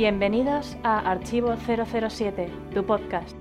[0.00, 3.36] Bienvenidos a Archivo 007, tu podcast.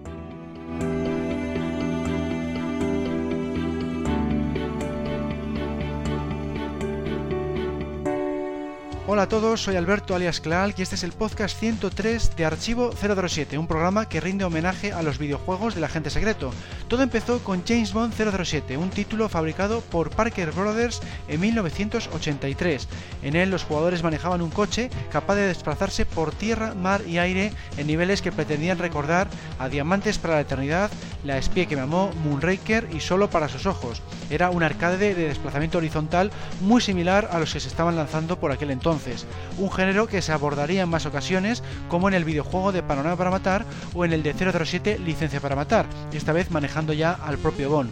[9.08, 12.92] Hola a todos, soy Alberto alias Claal y este es el podcast 103 de Archivo
[12.92, 16.52] 007, un programa que rinde homenaje a los videojuegos del agente secreto.
[16.90, 22.88] Todo empezó con James Bond 007, un título fabricado por Parker Brothers en 1983.
[23.22, 27.54] En él los jugadores manejaban un coche capaz de desplazarse por tierra, mar y aire
[27.78, 29.28] en niveles que pretendían recordar
[29.60, 30.90] a Diamantes para la Eternidad,
[31.24, 34.02] La espía que me amó, Moonraker y Solo para sus ojos.
[34.32, 38.52] Era un arcade de desplazamiento horizontal muy similar a los que se estaban lanzando por
[38.52, 39.28] aquel entonces
[39.60, 43.30] un género que se abordaría en más ocasiones, como en el videojuego de Panorama para
[43.30, 47.70] Matar o en el de 007 Licencia para Matar, esta vez manejando ya al propio
[47.70, 47.92] Bond.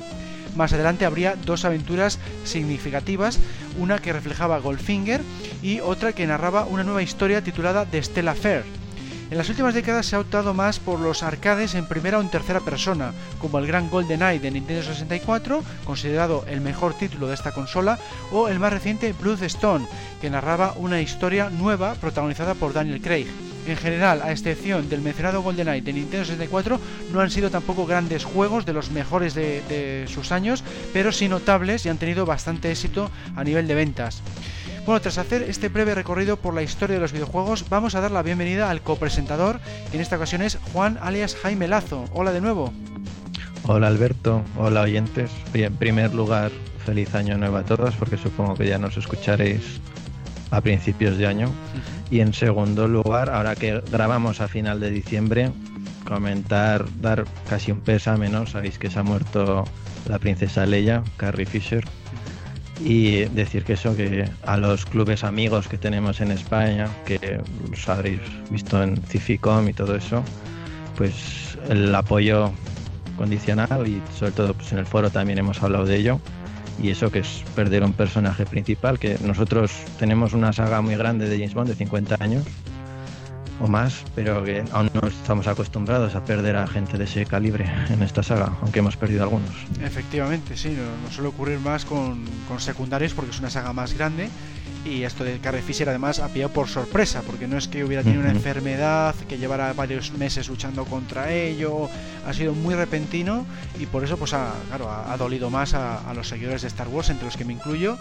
[0.55, 3.39] Más adelante habría dos aventuras significativas,
[3.77, 5.21] una que reflejaba Goldfinger
[5.61, 8.63] y otra que narraba una nueva historia titulada The Stella Fair.
[9.29, 12.29] En las últimas décadas se ha optado más por los arcades en primera o en
[12.29, 17.51] tercera persona, como el gran GoldenEye de Nintendo 64, considerado el mejor título de esta
[17.51, 17.99] consola,
[18.31, 19.85] o el más reciente Bloodstone,
[20.21, 23.27] que narraba una historia nueva protagonizada por Daniel Craig.
[23.67, 26.79] En general, a excepción del mencionado GoldenEye de Nintendo 64,
[27.11, 31.85] no han sido tampoco grandes juegos de los mejores de, sus años, pero sí notables
[31.85, 34.21] y han tenido bastante éxito a nivel de ventas.
[34.85, 38.11] Bueno, tras hacer este breve recorrido por la historia de los videojuegos, vamos a dar
[38.11, 39.59] la bienvenida al copresentador,
[39.91, 42.05] que en esta ocasión es Juan alias Jaime Lazo.
[42.13, 42.71] Hola de nuevo.
[43.63, 45.29] Hola Alberto, hola oyentes.
[45.53, 46.51] en primer lugar,
[46.85, 49.81] feliz año nuevo a todos, porque supongo que ya nos escucharéis
[50.51, 51.49] a principios de año.
[52.09, 55.51] Y en segundo lugar, ahora que grabamos a final de diciembre,
[56.05, 58.47] comentar, dar casi un pésame, ¿no?
[58.47, 59.65] Sabéis que se ha muerto
[60.07, 61.83] la princesa Leia, Carrie Fisher
[62.79, 67.89] y decir que eso, que a los clubes amigos que tenemos en España, que los
[67.89, 70.23] habréis visto en Cificom y todo eso,
[70.95, 72.51] pues el apoyo
[73.17, 76.21] condicional y sobre todo pues en el foro también hemos hablado de ello
[76.81, 81.27] y eso que es perder un personaje principal, que nosotros tenemos una saga muy grande
[81.27, 82.43] de James Bond de 50 años
[83.59, 87.65] o más, pero que aún no estamos acostumbrados a perder a gente de ese calibre
[87.89, 89.49] en esta saga, aunque hemos perdido algunos.
[89.81, 94.29] Efectivamente, sí, no, suele ocurrir más con, con secundarios porque es una saga más grande
[94.87, 98.03] y esto de Carrie Fisher además ha pillado por sorpresa, porque no es que hubiera
[98.03, 101.89] tenido una enfermedad que llevara varios meses luchando contra ello,
[102.25, 103.45] ha sido muy repentino
[103.79, 107.09] y por eso pues ha, claro, ha, dolido más a, los seguidores de Star Wars,
[107.09, 107.97] entre los que me incluyo,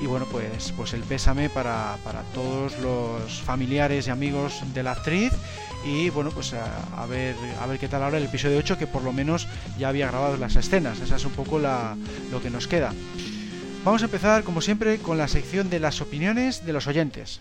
[0.00, 4.92] y bueno pues, pues el pésame para, para todos los familiares y amigos de la
[5.84, 9.02] y bueno pues a, ver a ver qué tal ahora el episodio 8 que por
[9.02, 9.46] lo menos
[9.78, 11.96] ya había grabado las escenas, esa es un poco la,
[12.30, 12.92] lo que nos queda.
[13.84, 17.40] Vamos a empezar, como siempre, con la sección de las opiniones de los oyentes.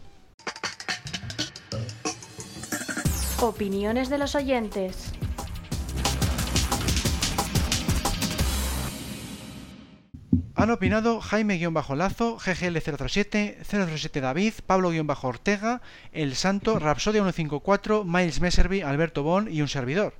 [3.41, 5.11] Opiniones de los oyentes.
[10.55, 15.81] Han opinado Jaime-Lazo, GGL037, 037 David, Pablo-Ortega,
[16.11, 20.13] El Santo, Rapsodia 154, Miles Messerby, Alberto Bon y un servidor.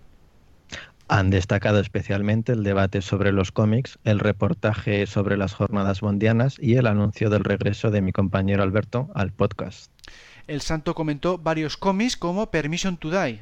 [1.09, 6.75] Han destacado especialmente el debate sobre los cómics, el reportaje sobre las jornadas bondianas y
[6.75, 9.91] el anuncio del regreso de mi compañero Alberto al podcast.
[10.47, 13.41] El santo comentó varios cómics como Permission to Die.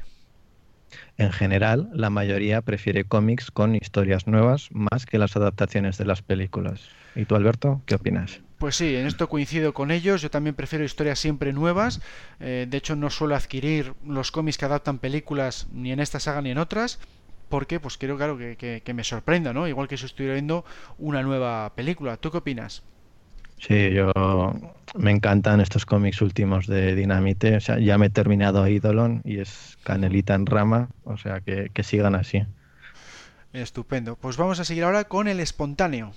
[1.16, 6.22] En general, la mayoría prefiere cómics con historias nuevas más que las adaptaciones de las
[6.22, 6.80] películas.
[7.14, 8.40] ¿Y tú, Alberto, qué opinas?
[8.58, 10.22] Pues sí, en esto coincido con ellos.
[10.22, 12.00] Yo también prefiero historias siempre nuevas.
[12.40, 16.42] Eh, de hecho, no suelo adquirir los cómics que adaptan películas ni en esta saga
[16.42, 16.98] ni en otras
[17.48, 19.68] porque pues quiero claro que, me sorprenda, ¿no?
[19.68, 20.64] Igual que si estuviera viendo
[20.98, 22.16] una nueva película.
[22.16, 22.82] ¿Tú qué opinas?
[23.58, 24.12] Sí, yo
[24.94, 27.56] me encantan estos cómics últimos de Dinamite.
[27.56, 30.88] O sea, ya me he terminado Eidolon y es canelita en rama.
[31.04, 32.44] O sea, que, que sigan así.
[33.52, 34.16] Estupendo.
[34.16, 36.12] Pues vamos a seguir ahora con el espontáneo.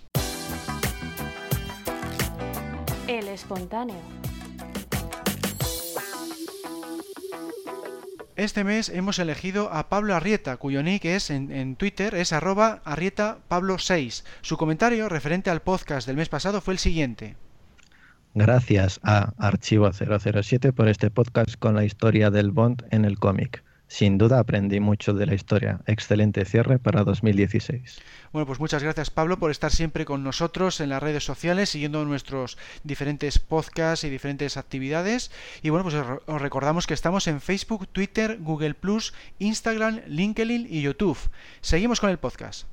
[3.08, 3.96] El espontáneo.
[8.40, 13.40] Este mes hemos elegido a Pablo Arrieta, cuyo nick es en, Twitter es arroba arrieta
[13.50, 14.24] pablo 6.
[14.40, 17.36] Su comentario referente al podcast del mes pasado fue el siguiente.
[18.34, 23.62] Gracias a Archivo 007 por este podcast con la historia del Bond en el cómic.
[23.90, 25.82] Sin duda aprendí mucho de la historia.
[25.88, 28.00] Excelente cierre para 2016.
[28.32, 32.06] Bueno, pues muchas gracias Pablo por estar siempre con nosotros en las redes sociales, siguiendo
[32.06, 35.32] nuestros diferentes podcasts y diferentes actividades.
[35.64, 38.76] Y bueno, pues os recordamos que estamos en Facebook, Twitter, Google
[39.40, 41.18] Instagram, LinkedIn y YouTube.
[41.62, 42.68] Seguimos con el podcast.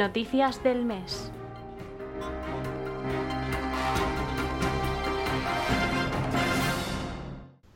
[0.00, 1.30] Noticias del mes.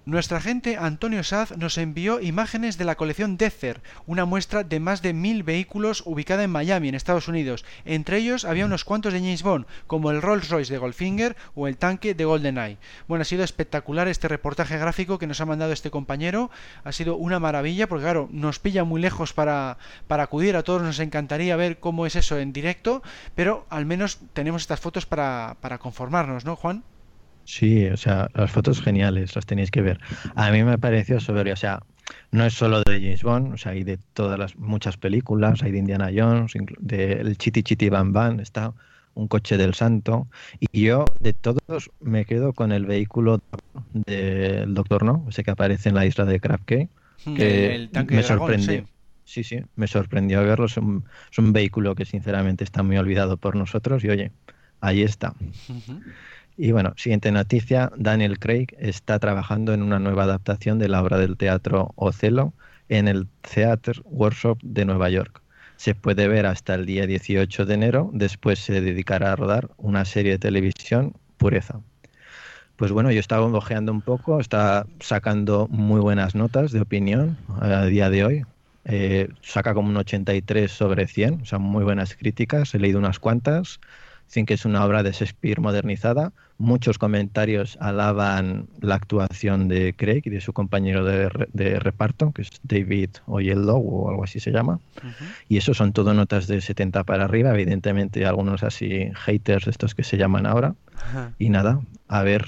[0.07, 5.01] Nuestra agente Antonio Saz nos envió imágenes de la colección Dezer, una muestra de más
[5.01, 7.65] de mil vehículos ubicada en Miami, en Estados Unidos.
[7.87, 11.69] Entre ellos había unos cuantos de James Bond, como el Rolls Royce de Goldfinger o
[11.69, 12.77] el tanque de GoldenEye.
[13.09, 16.51] Bueno, ha sido espectacular este reportaje gráfico que nos ha mandado este compañero.
[16.85, 20.55] Ha sido una maravilla, porque claro, nos pilla muy lejos para, para acudir.
[20.57, 23.03] A todos nos encantaría ver cómo es eso en directo,
[23.35, 26.85] pero al menos tenemos estas fotos para, para conformarnos, ¿no, Juan?
[27.45, 30.01] Sí, o sea, las fotos geniales, las tenéis que ver.
[30.35, 31.81] A mí me pareció soberbio, o sea,
[32.31, 35.73] no es solo de James Bond, o sea, hay de todas las muchas películas, hay
[35.73, 38.73] de Indiana Jones, de el Chiti Chiti Bam Bam, está
[39.15, 43.41] un coche del santo, y yo de todos me quedo con el vehículo
[43.93, 46.89] del Doctor No, ese que aparece en la isla de Crab Cay,
[47.25, 48.83] Hmm, que el tanque me de dragón, sorprendió.
[48.83, 48.87] sí.
[49.27, 50.67] Sí, sí, me sorprendió verlo.
[50.67, 54.33] Es un, es un vehículo que sinceramente está muy olvidado por nosotros y oye,
[54.81, 55.35] ahí está.
[56.57, 61.19] Y bueno, siguiente noticia, Daniel Craig está trabajando en una nueva adaptación de la obra
[61.19, 62.53] del teatro Ocelo
[62.89, 65.43] en el Theatre Workshop de Nueva York.
[65.77, 70.05] Se puede ver hasta el día 18 de enero, después se dedicará a rodar una
[70.05, 71.81] serie de televisión, Pureza.
[72.77, 77.85] Pues bueno, yo estaba ojeando un poco, está sacando muy buenas notas de opinión a
[77.87, 78.45] día de hoy.
[78.85, 83.19] Eh, saca como un 83 sobre 100, o sea, muy buenas críticas, he leído unas
[83.19, 83.81] cuantas.
[84.35, 86.33] Dicen que es una obra de Shakespeare modernizada.
[86.59, 92.33] Muchos comentarios alaban la actuación de Craig y de su compañero de, re- de reparto,
[92.33, 94.81] que es David Oyelowo o algo así se llama.
[94.99, 95.25] Ujú.
[95.49, 100.03] Y eso son todo notas de 70 para arriba, evidentemente algunos así haters, estos que
[100.03, 100.75] se llaman ahora.
[100.97, 101.31] Ajá.
[101.39, 102.45] Y nada, a ver,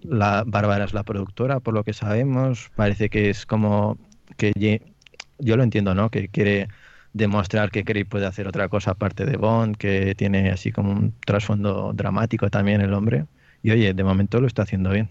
[0.00, 2.70] la Bárbara es la productora, por lo que sabemos.
[2.76, 3.98] Parece que es como
[4.38, 4.80] que
[5.38, 6.08] yo lo entiendo, ¿no?
[6.08, 6.68] Que quiere
[7.16, 11.14] demostrar que Craig puede hacer otra cosa aparte de Bond, que tiene así como un
[11.24, 13.24] trasfondo dramático también el hombre.
[13.62, 15.08] Y oye, de momento lo está haciendo bien.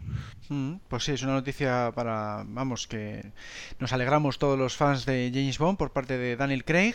[0.47, 3.31] Mm, Pues sí, es una noticia para, vamos, que
[3.79, 6.93] nos alegramos todos los fans de James Bond por parte de Daniel Craig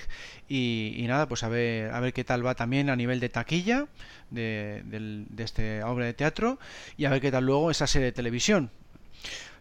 [0.48, 3.86] y, nada, pues a ver, a ver qué tal va también a nivel de taquilla
[4.30, 6.58] de, del- de esta obra de teatro
[6.96, 8.70] y a ver qué tal luego esa serie de televisión.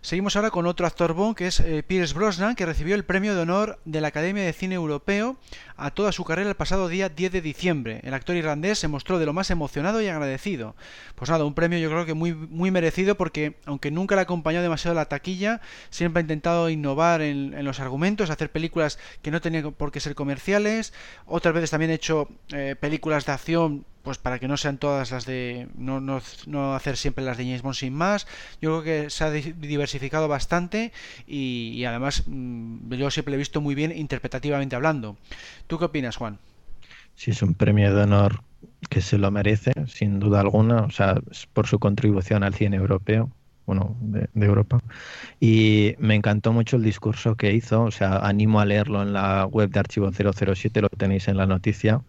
[0.02, 3.36] Seguimos ahora con otro actor Bond que es eh, Pierce Brosnan, que recibió el premio
[3.36, 5.36] de honor de la Academia de Cine Europeo
[5.76, 8.00] a toda su carrera el pasado día 10 de diciembre.
[8.04, 10.74] El actor irlandés se mostró de lo más emocionado y agradecido.
[11.16, 14.62] Pues nada, un premio yo creo que muy, muy merecido porque aunque nunca le acompañó
[14.62, 15.60] demasiado la taquilla,
[15.90, 20.16] siempre ha intentado innovar en, los argumentos, hacer películas que no tenían por qué ser
[20.16, 20.94] comerciales.
[21.26, 25.12] Otras veces también ha hecho eh, películas de acción pues para que no sean todas
[25.12, 28.28] las de no, no, no hacer siempre las de James Bond sin más.
[28.62, 30.92] Yo creo que se ha di- diversificado bastante
[31.28, 35.18] y, además mm, yo siempre le he visto muy bien interpretativamente hablando.
[35.68, 36.40] ¿tú qué opinas Juan?
[37.16, 38.44] Sí, es un premio de honor
[38.90, 41.16] que se lo merece, sin duda alguna, o sea,
[41.54, 43.30] por su contribución al cine europeo,
[43.66, 44.80] bueno, de, de Europa.
[45.40, 49.46] Y me encantó mucho el discurso que hizo, o sea, animo a leerlo en la
[49.46, 52.04] web de Archivo 007, lo tenéis en la noticia,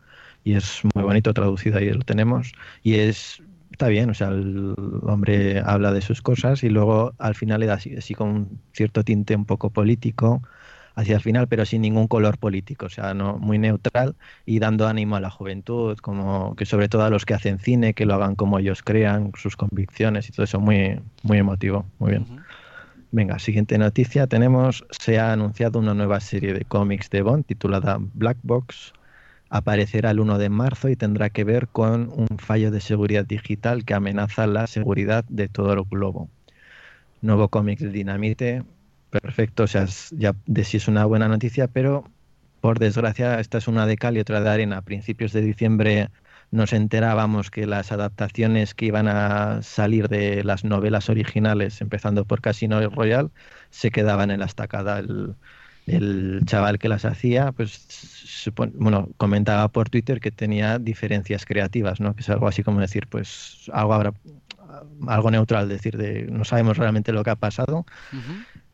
[0.45, 2.53] y es muy bonito traducido, ahí lo tenemos,
[2.83, 3.43] y es...
[3.71, 7.67] Está bien, o sea, el hombre habla de sus cosas y luego al final le
[7.67, 10.43] da así, así con un cierto tinte un poco político,
[10.97, 14.87] hacia el final, pero sin ningún color político, o sea, no muy neutral y dando
[14.87, 18.15] ánimo a la juventud, como que sobre todo a los que hacen cine, que lo
[18.15, 22.23] hagan como ellos crean, sus convicciones y todo eso, muy, muy emotivo, muy bien.
[22.23, 22.41] Ujú.
[23.13, 27.99] Venga, siguiente noticia, tenemos, se ha anunciado una nueva serie de cómics de Bond titulada
[28.15, 28.93] Black Box,
[29.51, 33.85] aparecerá el 1 de marzo y tendrá que ver con un fallo de seguridad digital
[33.85, 36.31] que amenaza la seguridad de todo el globo.
[37.21, 38.65] Nuevo cómic de Dinamite,
[39.11, 42.05] perfecto, o sea, ya de sí es una buena noticia, pero
[42.61, 44.79] por desgracia esta es una de cal y otra de arena.
[44.79, 46.11] A principios de diciembre
[46.51, 52.41] nos enterábamos que las adaptaciones que iban a salir de las novelas originales, empezando por
[52.41, 53.31] Casino Royale,
[53.71, 55.01] se quedaban en la estacada.
[55.01, 55.35] El,
[55.91, 62.15] el chaval que las hacía, pues bueno, comentaba por Twitter que tenía diferencias creativas, ¿no?
[62.15, 64.13] Que es algo así como decir, pues algo habrá
[65.09, 67.87] algo neutral, decir de no sabemos realmente lo que ha pasado.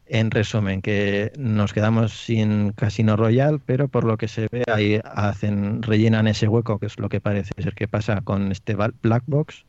[0.09, 5.01] En resumen, que nos quedamos sin Casino Royale, pero por lo que se ve ahí
[5.05, 9.25] hacen rellenan ese hueco, que es lo que parece ser que pasa con este Black
[9.27, 9.65] Box.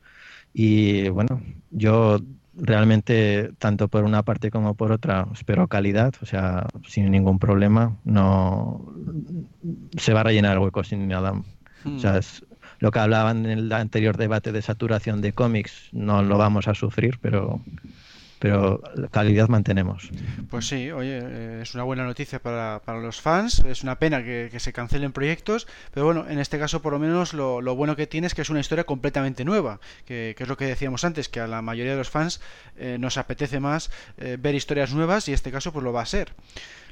[0.54, 2.20] Y bueno, yo
[2.60, 7.98] realmente tanto por una parte como por otra espero calidad, o sea, sin ningún problema,
[8.04, 8.94] no
[9.98, 11.34] se va a rellenar el hueco sin nada.
[11.86, 12.46] O sea, es
[12.80, 16.74] lo que hablaban en el anterior debate de saturación de cómics, no lo vamos a
[16.74, 17.62] sufrir, pero
[18.40, 20.10] pero calidad mantenemos.
[20.50, 23.60] Pues sí, oye, eh, es una buena noticia para, para los fans.
[23.60, 27.34] Es una pena que, se cancelen proyectos, pero bueno, en este caso por lo menos
[27.34, 30.66] lo, bueno que tiene es que es una historia completamente nueva, que, es lo que
[30.66, 32.42] decíamos antes, que a la mayoría de los fans
[32.78, 36.06] eh, nos apetece más eh, ver historias nuevas y este caso pues lo va a
[36.06, 36.34] ser.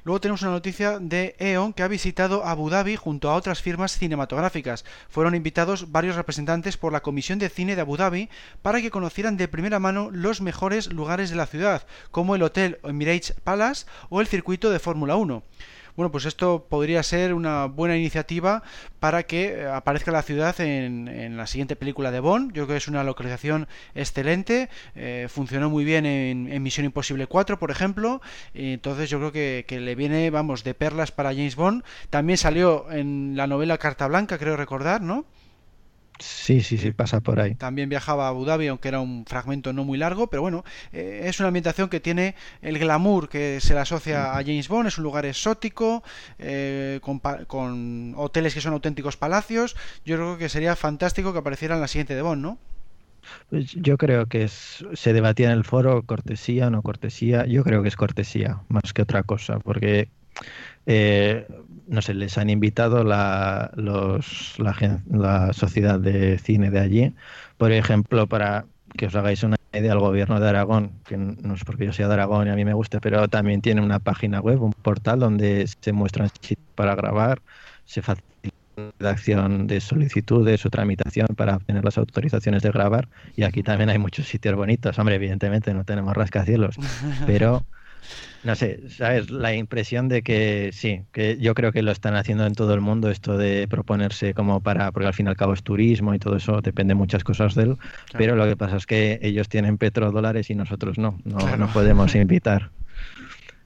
[0.06, 3.98] Luego tenemos una noticia de E.ON que ha visitado Abu Dhabi junto a otras firmas
[3.98, 4.86] cinematográficas.
[5.10, 8.30] Fueron invitados varios representantes por la Comisión de Cine de Abu Dhabi
[8.62, 12.78] para que conocieran de primera mano los mejores lugares de la ciudad, como el Hotel
[12.84, 15.42] Emirates Palace o el circuito de Fórmula 1.
[15.96, 18.64] Bueno, pues esto podría ser una buena iniciativa
[19.00, 22.50] para que eh, aparezca la ciudad en, la siguiente película de Bond.
[22.50, 27.60] Yo creo que es una localización excelente, eh, funcionó muy bien en, Misión Imposible 4,
[27.60, 28.22] por ejemplo,
[28.54, 31.84] entonces yo creo que, que, le viene, vamos, de perlas para James Bond.
[32.10, 35.26] También salió en la novela Carta Blanca, creo recordar, ¿no?
[36.20, 37.56] Sí, sí, sí, pasa por ahí.
[37.56, 41.24] También viajaba a Abu Dhabi, aunque era un fragmento no muy largo, pero bueno, eh,
[41.26, 44.98] es una ambientación que tiene el glamour que se le asocia a James Bond, es
[44.98, 46.04] un lugar exótico,
[46.40, 49.76] eh, con, hoteles que son auténticos palacios.
[50.06, 52.58] Yo creo que sería fantástico que apareciera en la siguiente de Bond, ¿no?
[53.50, 57.46] Pues yo creo que se debatía en el foro cortesía o no cortesía.
[57.46, 60.10] Yo creo que es cortesía más que otra cosa, porque
[60.86, 61.48] eh,
[61.88, 67.14] no sé, les han invitado la, los, la, sociedad de cine de allí,
[67.58, 68.66] por ejemplo, para
[68.98, 72.08] que os hagáis una idea, el gobierno de Aragón, que no es porque yo sea
[72.08, 75.20] de Aragón y a mí me guste, pero también tiene una página web, un portal
[75.20, 77.42] donde se muestran sitios para grabar,
[77.86, 83.44] se facilita la redacción de solicitudes o tramitación para obtener las autorizaciones de grabar y
[83.44, 84.98] aquí también hay muchos sitios bonitos.
[84.98, 86.76] Hombre, evidentemente no tenemos rascacielos,
[87.26, 87.66] pero
[88.44, 89.32] no sé, ¿sabes?
[89.32, 92.82] La impresión de que sí, que yo creo que lo están haciendo en todo el
[92.82, 96.20] mundo, esto de proponerse como para, porque al fin y al cabo es turismo y
[96.20, 97.78] todo eso, depende muchas cosas de él,
[98.14, 102.14] pero lo que pasa es que ellos tienen petrodólares y nosotros no, no, no podemos
[102.16, 102.70] invitar.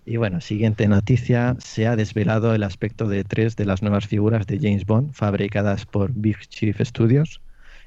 [0.05, 4.47] Y bueno, siguiente noticia, se ha desvelado el aspecto de tres de las nuevas figuras
[4.47, 7.41] de James Bond fabricadas por Big Chief Studios.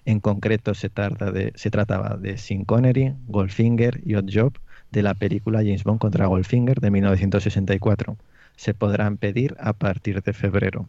[0.05, 4.53] En concreto se, trata de, se trataba de Sin Connery, Goldfinger y Odd Job,
[4.93, 8.17] de la película James Bond contra Goldfinger de 1964.
[8.57, 10.87] Se podrán pedir a partir de febrero.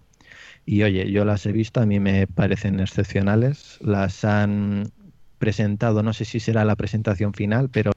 [0.65, 3.79] Y oye, yo las he visto, a mí me parecen excepcionales.
[3.81, 4.91] Las han
[5.39, 7.91] presentado, no sé si será la presentación final, pero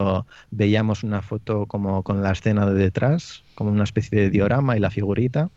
[0.51, 4.81] veíamos una foto como con la escena de detrás, como una especie de diorama y
[4.81, 5.51] la figurita.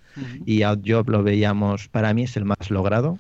[0.46, 3.20] Y Out Job lo veíamos, para mí es el más logrado.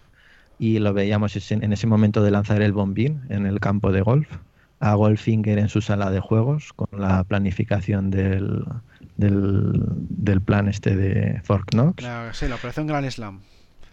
[0.60, 4.28] Y lo veíamos en ese momento de lanzar el bombín en el campo de golf
[4.80, 8.64] a Goldfinger en su sala de juegos con la planificación del,
[9.18, 12.04] del, plan este de Fort Knox.
[12.34, 13.42] sí, la operación Grand Slam.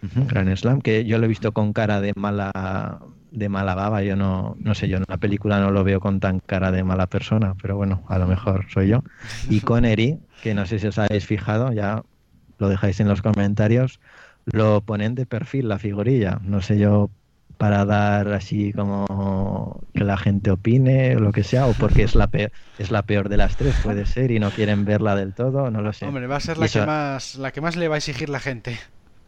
[0.01, 3.01] Grand Slam, que yo lo he visto con cara de mala
[3.31, 6.19] de mala baba, yo no, no sé, yo en la película no lo veo con
[6.19, 9.03] tan cara de mala persona, pero bueno, a lo mejor soy yo.
[9.49, 12.03] Y con Eri, que no sé si os habéis fijado, ya
[12.57, 13.99] lo dejáis en los comentarios,
[14.45, 17.09] lo ponen de perfil la figurilla, no sé yo
[17.57, 22.15] para dar así como que la gente opine o lo que sea, o porque es
[22.15, 25.33] la peor, es la peor de las tres, puede ser, y no quieren verla del
[25.33, 26.05] todo, no lo sé.
[26.05, 28.39] Hombre, va a ser la, que, más, la que más le va a exigir la
[28.39, 28.79] gente.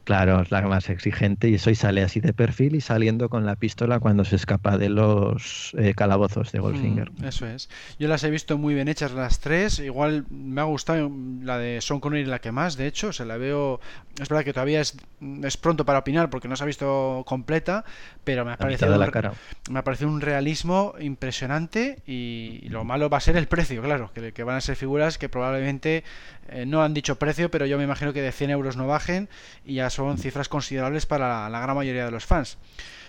[0.09, 3.45] Claro, es la más exigente y eso y sale así de perfil y saliendo con
[3.45, 7.11] la pistola cuando se escapa de los eh, calabozos de Goldfinger.
[7.11, 7.69] Mm, eso es.
[7.99, 9.77] Yo las he visto muy bien hechas las tres.
[9.77, 11.11] Igual me ha gustado
[11.43, 13.13] la de Sean Connery la que más, de hecho.
[13.13, 13.81] Se la veo...
[14.19, 14.97] Es verdad que todavía es,
[15.43, 17.85] es pronto para opinar porque no se ha visto completa,
[18.23, 19.33] pero me ha, parecido, la cara.
[19.69, 24.11] me ha parecido un realismo impresionante y, lo malo va a ser el precio, claro,
[24.13, 26.03] que, que van a ser figuras que probablemente
[26.51, 29.29] eh, no han dicho precio, pero yo me imagino que de 100 euros no bajen
[29.65, 32.57] y ya son cifras considerables para la, gran mayoría de los fans.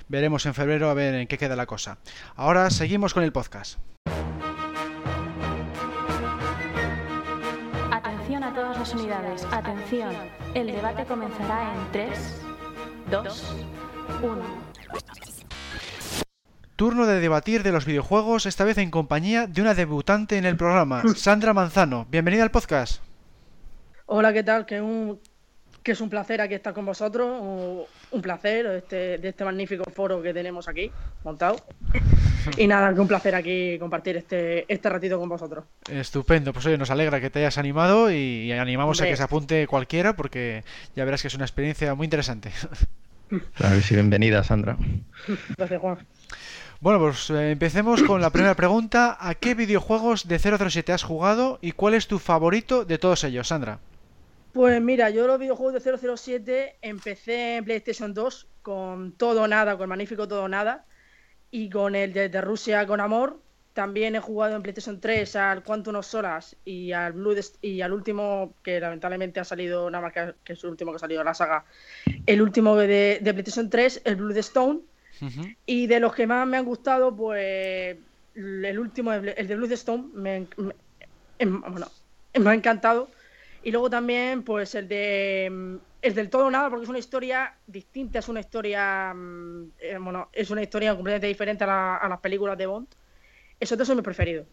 [0.08, 1.98] Veremos en febrero a ver en qué queda la cosa.
[2.34, 3.78] Ahora seguimos con el podcast.
[7.92, 9.46] Atención a todas las unidades.
[9.52, 10.14] Atención.
[10.54, 12.42] El debate comenzará en 3,
[13.10, 13.54] 2,
[14.22, 14.70] 1.
[16.74, 20.56] Turno de debatir de los videojuegos, esta vez en compañía de una debutante en el
[20.56, 22.06] programa, Sandra Manzano.
[22.10, 23.02] Bienvenida al podcast.
[24.06, 24.66] Hola, ¿qué tal?
[24.66, 25.20] Que, un,
[25.82, 30.22] que es un placer aquí estar con vosotros, un, placer este, de este magnífico foro
[30.22, 30.90] que tenemos aquí
[31.24, 31.56] montado.
[32.56, 35.64] Y nada, que un placer aquí compartir este, este ratito con vosotros.
[35.90, 39.66] Estupendo, pues oye, nos alegra que te hayas animado y animamos a que se apunte
[39.66, 40.64] cualquiera porque
[40.96, 42.50] ya verás que es una experiencia muy interesante.
[43.54, 44.76] Claro que sí, bienvenida Sandra.
[45.56, 45.98] Gracias Juan.
[46.80, 49.16] Bueno, pues eh, empecemos con la primera pregunta.
[49.20, 53.48] ¿A qué videojuegos de 007 has jugado y cuál es tu favorito de todos ellos,
[53.48, 53.78] Sandra?
[54.52, 59.84] Pues mira, yo los videojuegos de 007 empecé en PlayStation 2 con Todo Nada, con
[59.84, 60.84] el magnífico Todo Nada,
[61.52, 63.40] y con el de, Rusia con Amor,
[63.74, 67.92] también he jugado en PlayStation 3 al Quantum of Solas y al Blue y al
[67.92, 71.34] último, que lamentablemente ha salido, nada más que, es el último que ha salido la
[71.34, 71.64] saga,
[72.26, 74.80] el último de, PlayStation 3, el Blue Stone.
[75.66, 77.96] Y de los que más me han gustado, pues
[78.34, 80.46] el último, el de Blue Stone, me,
[81.38, 81.88] em, bueno,
[82.38, 83.10] me ha encantado.
[83.62, 88.20] Y luego también, pues el de el del todo nada, porque es una historia distinta,
[88.20, 92.56] es una historia, mm, eh, bueno, es una historia completamente diferente a, a las películas
[92.56, 92.88] de Bond
[93.60, 94.46] esos dos son mis preferidos.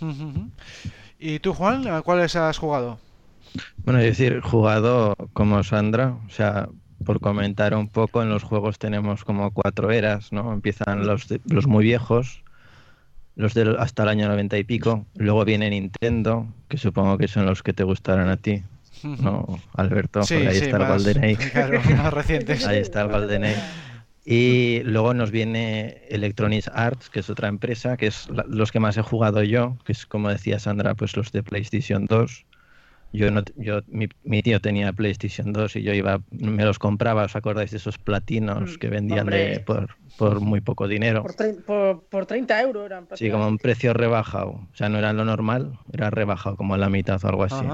[1.18, 2.98] ¿Y tú, Juan, a cuáles has jugado?
[3.78, 6.68] Bueno, es decir, jugado como Sandra, o sea,
[7.04, 10.52] por comentar un poco, en los juegos tenemos como cuatro eras, ¿no?
[10.52, 12.42] Empiezan los, los muy viejos,
[13.38, 17.46] los de hasta el año 90 y pico, luego viene Nintendo, que supongo que son
[17.46, 18.64] los que te gustarán a ti,
[19.04, 20.24] ¿no, Alberto?
[20.24, 21.50] Sí, ahí está el GoldenEye.
[21.52, 22.66] Claro, más recientes.
[22.66, 23.56] ahí está el GoldenEye.
[24.24, 28.96] Y luego nos viene Electronic Arts, que es otra empresa, que es los que más
[28.96, 32.44] he jugado yo, que es como decía Sandra, pues los de PlayStation 2.
[33.12, 37.36] Yo no, yo, mi, tío tenía PlayStation 2 y yo iba, me los compraba, ¿os
[37.36, 39.30] acordáis de esos platinos mm, que vendían
[39.64, 41.24] por, por, muy poco dinero?
[41.66, 43.08] Por, por, 30 euros eran.
[43.14, 44.50] Sí, como un precio rebajado.
[44.50, 47.64] O sea, no era lo normal, era rebajado como la mitad o algo así.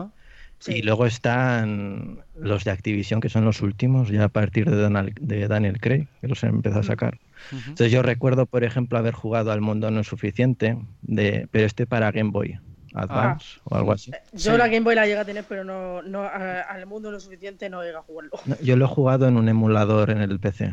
[0.66, 5.48] Y luego están los de Activision, que son los últimos, ya a partir de, de
[5.48, 7.18] Daniel Craig, que los empezó a sacar.
[7.52, 11.86] Entonces yo recuerdo, por ejemplo, haber jugado al mundo no es suficiente, de, pero este
[11.86, 12.58] para Game Boy
[12.94, 13.60] Advance ah.
[13.64, 14.12] o algo así.
[14.32, 17.24] Yo la Game Boy la llegué a tener, pero no, no al mundo no es
[17.24, 18.30] suficiente no llega a jugarlo.
[18.62, 20.72] yo lo he jugado en un emulador en el PC.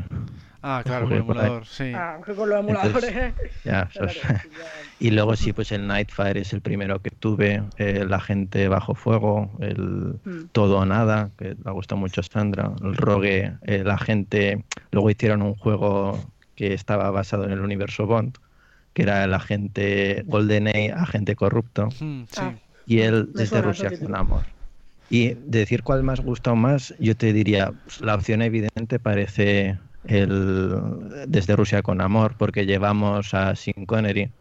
[0.63, 1.91] Ah, claro, con el emulador, sí.
[1.95, 3.33] Ah, con los emuladores.
[3.63, 3.89] ya,
[4.99, 9.51] y luego sí, pues el Nightfire es el primero que tuve, la gente bajo fuego,
[9.59, 10.49] el hmm.
[10.51, 15.41] todo o nada, que le gusta mucho a Sandra, el Rogue, la gente, luego hicieron
[15.41, 16.19] un juego
[16.55, 18.37] que estaba basado en el universo Bond,
[18.93, 21.89] que era el agente GoldenEye, agente corrupto,
[22.38, 22.53] ah.
[22.86, 24.44] y él desde Rusia con amor.
[25.09, 29.77] Y decir cuál más gusta o más, yo te diría, pues, la opción evidente parece
[30.05, 34.31] el desde Rusia con amor, porque llevamos a Sean Connery.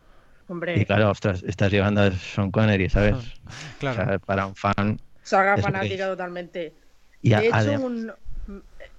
[0.77, 3.17] Y claro, ostras, estás llevando a Sean Connery, ¿sabes?
[3.79, 4.19] Claro.
[4.21, 5.01] para un fan.
[5.23, 6.73] Saga fanática totalmente.
[7.23, 8.13] de, hecho, un,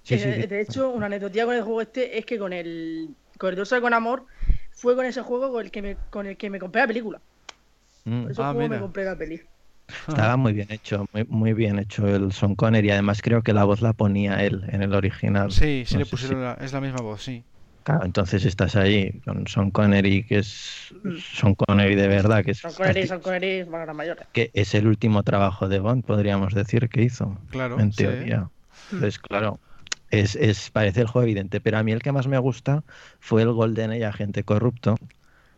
[0.09, 3.81] eh, de hecho, una anécdota con el juego este es que con el, con el
[3.81, 4.25] con amor
[4.81, 7.21] fue con ese juego con el que me, con el que me compré la película.
[8.05, 8.23] Mm.
[8.23, 9.39] Por ese ah, juego me compré la peli.
[10.07, 12.87] Estaba muy bien hecho, muy, muy bien hecho el Son Connery.
[12.87, 15.51] Y además creo que la voz la ponía él en el original.
[15.51, 17.43] Sí, sí le pusieron es la misma voz, sí.
[17.83, 21.17] Claro, entonces estás ahí con Son Connery, que es mm.
[21.17, 24.25] Son Connery de verdad, que es Son Connery, Son Connery, la mayor.
[24.33, 27.37] Que es el último trabajo de Bond, podríamos decir, que hizo.
[27.51, 28.49] Claro, en teoría.
[28.91, 29.59] Entonces, claro,
[30.11, 32.83] es, es, parece el juego evidente, pero a mí el que más me gusta
[33.19, 34.95] fue el Golden Agente Corrupto,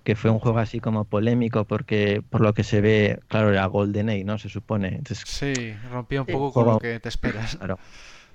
[0.03, 3.65] que fue un juego así como polémico porque por lo que se ve, claro, era
[3.65, 4.37] GoldenEye, ¿no?
[4.37, 5.01] Se supone.
[5.25, 7.55] sí, rompía un poco con lo que te esperas.
[7.63, 7.79] Claro.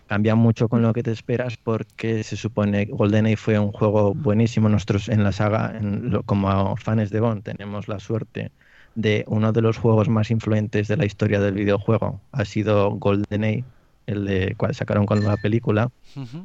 [0.06, 4.14] Cambia mucho con lo que te esperas porque se supone que GoldenEye fue un juego
[4.14, 4.70] buenísimo.
[4.70, 8.50] Nosotros en la saga, en como fans de Bond, tenemos la suerte
[8.94, 12.22] de uno de los juegos más influentes de la historia del videojuego.
[12.32, 13.64] Ha sido GoldenEye,
[14.08, 15.90] el de cual sacaron con la película,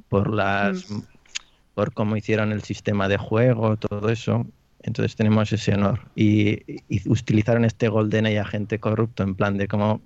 [0.09, 0.99] por las mm.
[1.73, 4.45] por cómo hicieron el sistema de juego, todo eso.
[4.81, 6.01] Entonces tenemos ese honor.
[6.13, 10.01] Y, utilizaron este Golden y agente corrupto en plan de como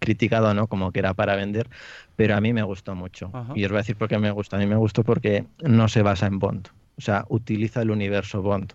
[0.00, 0.66] criticado, ¿no?
[0.66, 1.66] Como que era para vender,
[2.14, 3.32] pero a mí me gustó mucho.
[3.54, 4.56] Y os voy a decir por qué me gusta.
[4.56, 6.68] A mí me gustó porque no se basa en Bond.
[6.98, 8.74] O sea, utiliza el universo Bond.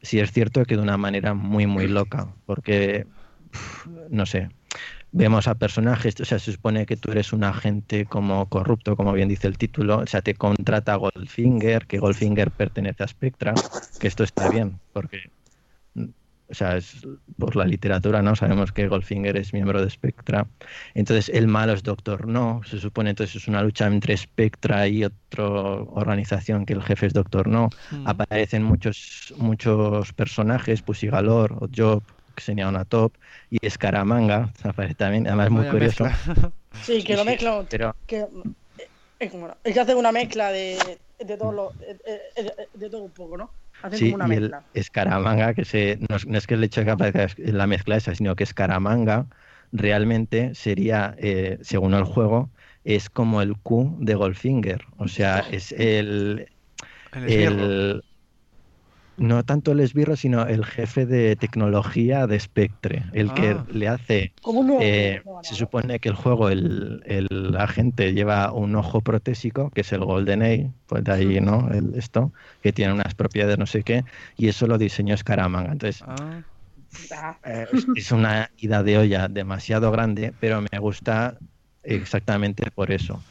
[0.00, 3.06] Sí es cierto que de una manera muy, muy loca, porque,
[4.08, 4.48] no sé,
[5.12, 9.12] vemos a personajes, o sea, se supone que tú eres un agente como corrupto, como
[9.12, 13.54] bien dice el título, o sea, te contrata Goldfinger, que Goldfinger pertenece a Spectra,
[14.00, 15.30] que esto está bien, porque,
[15.94, 17.06] o sea, es
[17.38, 18.34] por la literatura, ¿no?
[18.36, 20.46] Sabemos que Goldfinger es miembro de Spectra.
[20.94, 25.04] Entonces, el malo es Doctor No, se supone entonces es una lucha entre Spectra y
[25.04, 27.68] otra organización que el jefe es Doctor No.
[27.90, 28.06] Mm.
[28.06, 33.12] Aparecen muchos, muchos personajes, Pussy Galore, o Job, que sería una top,
[33.50, 34.52] y Escaramanga,
[34.96, 36.06] también, además muy curioso.
[36.82, 37.94] Sí, que lo mezcla, pero...
[38.06, 38.26] que,
[39.18, 40.78] es, como, es que hace una mezcla de,
[41.18, 41.72] de todo lo,
[42.74, 43.50] de, todo un poco, ¿no?
[43.82, 44.62] Hacen sí, como una mezcla.
[44.72, 48.14] el Escaramanga, que se, no, es que el hecho de que aparezca la mezcla esa,
[48.14, 49.26] sino que Escaramanga
[49.72, 52.48] realmente sería, eh, según el juego,
[52.84, 56.48] es como el Q de Goldfinger, o sea, es el,
[57.12, 58.02] el,
[59.22, 63.64] no tanto el esbirro, sino el jefe de tecnología de Spectre, el que Ah.
[63.68, 64.32] le hace...
[64.42, 64.76] ¿Cómo no?
[64.80, 69.70] eh, No, no, se supone que el juego, el, el agente lleva un ojo protésico,
[69.70, 71.70] que es el GoldenEye, pues de ahí, ¿no?
[71.70, 74.04] El, esto, que tiene unas propiedades no sé qué,
[74.36, 75.72] y eso lo diseñó Scaramanga.
[75.72, 76.42] Entonces, Ah,
[77.14, 81.38] Ah, eh, es- es una ida de olla demasiado grande, pero me gusta
[81.82, 83.22] exactamente por eso.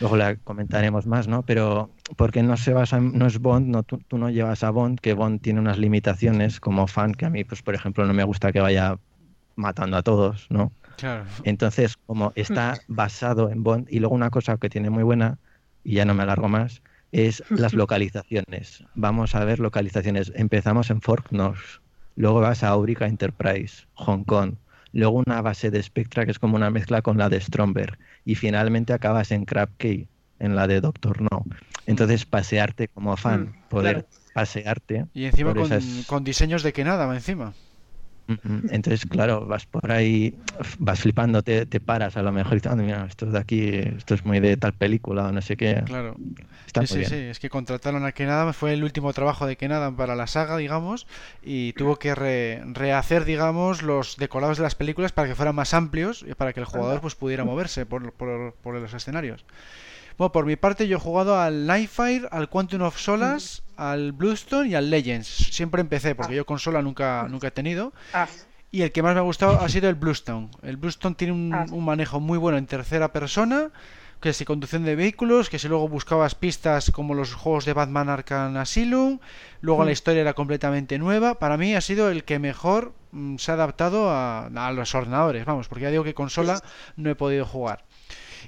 [0.00, 1.42] Luego la comentaremos más, ¿no?
[1.42, 4.70] Pero porque no se basa, en- no es Bond, no, tú, tú no llevas a
[4.70, 8.12] Bond, que Bond tiene unas limitaciones como fan, que a mí, pues por ejemplo, no
[8.14, 8.98] me gusta que vaya
[9.56, 10.72] matando a todos, ¿no?
[10.98, 11.24] Claro.
[11.44, 15.38] Entonces, como está basado en Bond, y luego una cosa que tiene muy buena,
[15.84, 16.82] y ya no me alargo más,
[17.12, 18.84] es las localizaciones.
[18.94, 20.32] Vamos a ver localizaciones.
[20.34, 21.80] Empezamos en Fort Knox,
[22.16, 24.54] luego vas a Aurica Enterprise, Hong Kong,
[24.92, 28.34] luego una base de Spectra que es como una mezcla con la de Stromberg, y
[28.34, 30.08] finalmente acabas en Crab Key,
[30.38, 31.44] en la de Doctor No.
[31.86, 34.08] Entonces, pasearte como fan, Mm, poder claro.
[34.34, 35.06] pasearte.
[35.14, 37.54] Y encima con, esas- con diseños de que nada, encima.
[38.70, 40.34] Entonces, claro, vas por ahí,
[40.78, 43.68] vas flipando, te, te paras a lo mejor y "Ah, mira, esto es de aquí,
[43.68, 45.82] esto es muy de tal película o no sé qué.
[45.84, 46.16] Claro.
[46.66, 47.10] Está sí, muy sí, bien.
[47.10, 50.56] sí, es que contrataron a Kenada, fue el último trabajo de Kenada para la saga,
[50.56, 51.06] digamos,
[51.44, 55.72] y tuvo que re- rehacer, digamos, los decorados de las películas para que fueran más
[55.74, 59.44] amplios y para que el jugador pues pudiera moverse por, por- por los escenarios.
[60.18, 64.68] Bueno, por mi parte yo he jugado al Nightfire, al Quantum of Solace, al Bluestone
[64.70, 65.26] y al Legends.
[65.26, 67.92] Siempre empecé, porque yo consola nunca, nunca he tenido.
[68.12, 68.26] ah,
[68.72, 70.50] Y el que más me ha gustado ha sido el Bluestone.
[70.62, 71.66] El Bluestone tiene un, Ah.
[71.70, 73.70] un manejo muy bueno en tercera persona,
[74.20, 78.08] que si conducción de vehículos, que si luego buscabas pistas como los juegos de Batman
[78.08, 79.18] Arkham Asylum,
[79.60, 79.86] luego Mm.
[79.86, 81.34] la historia era completamente nueva.
[81.38, 85.44] Para mí ha sido el que mejor mm, se ha adaptado a, a los ordenadores,
[85.44, 86.60] vamos, porque ya digo que consola
[86.96, 87.84] no he podido jugar.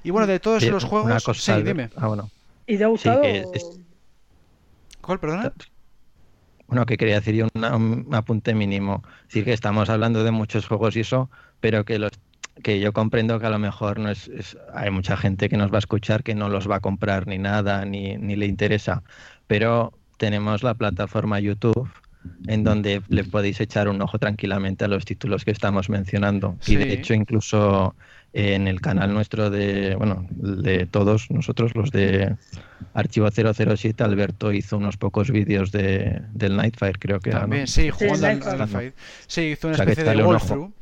[0.02, 1.90] Y bueno, de todos los juegos, cosa, sí, dime.
[1.96, 2.30] Ah, bueno.
[2.66, 3.22] ¿Y te ha gustado?
[3.22, 3.46] es-
[5.08, 5.54] ¿Cuál, perdona?
[6.66, 9.02] Bueno, que quería decir yo una- un apunte mínimo.
[9.24, 12.10] Decir, que estamos hablando de muchos juegos y eso, pero que los
[12.62, 15.72] que yo comprendo que a lo mejor no es, es- hay mucha gente que nos
[15.72, 19.02] va a escuchar que no los va a comprar ni nada, ni, ni le interesa.
[19.46, 21.88] Pero tenemos la plataforma YouTube
[22.46, 26.58] en donde le podéis echar un ojo tranquilamente a los títulos que estamos mencionando.
[26.66, 26.76] Y Sí.
[26.76, 27.96] de hecho, incluso
[28.32, 32.36] en el canal nuestro de, bueno, de todos nosotros, los de
[32.94, 37.46] Archivo 007, Alberto hizo unos pocos vídeos de, del Nightfire, creo que era, ¿no?
[37.46, 38.94] También, sí, jugando al, Nightfire.
[39.26, 40.72] Sí, hizo una O sea, que especie de walkthrough.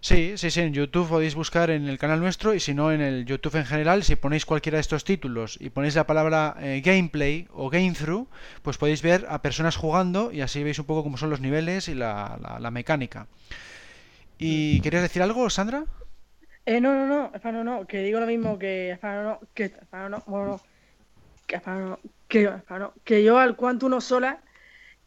[0.00, 3.00] Sí, sí, sí, en YouTube podéis buscar en el canal nuestro y si no en
[3.00, 6.80] el YouTube en general, si ponéis cualquiera de estos títulos y ponéis la palabra eh,
[6.84, 8.28] gameplay o game through,
[8.62, 11.88] pues podéis ver a personas jugando y así veis un poco cómo son los niveles
[11.88, 13.26] y la, la- la mecánica.
[14.38, 15.84] ¿Y querías decir algo, Sandra?
[16.68, 20.10] Eh, no, no, no, espera, no, que digo lo mismo que, espera, no, que, espera,
[20.10, 20.60] no, bueno, no,
[21.46, 24.42] que, espera, no, que, espera, no, que yo al Quantum of Sola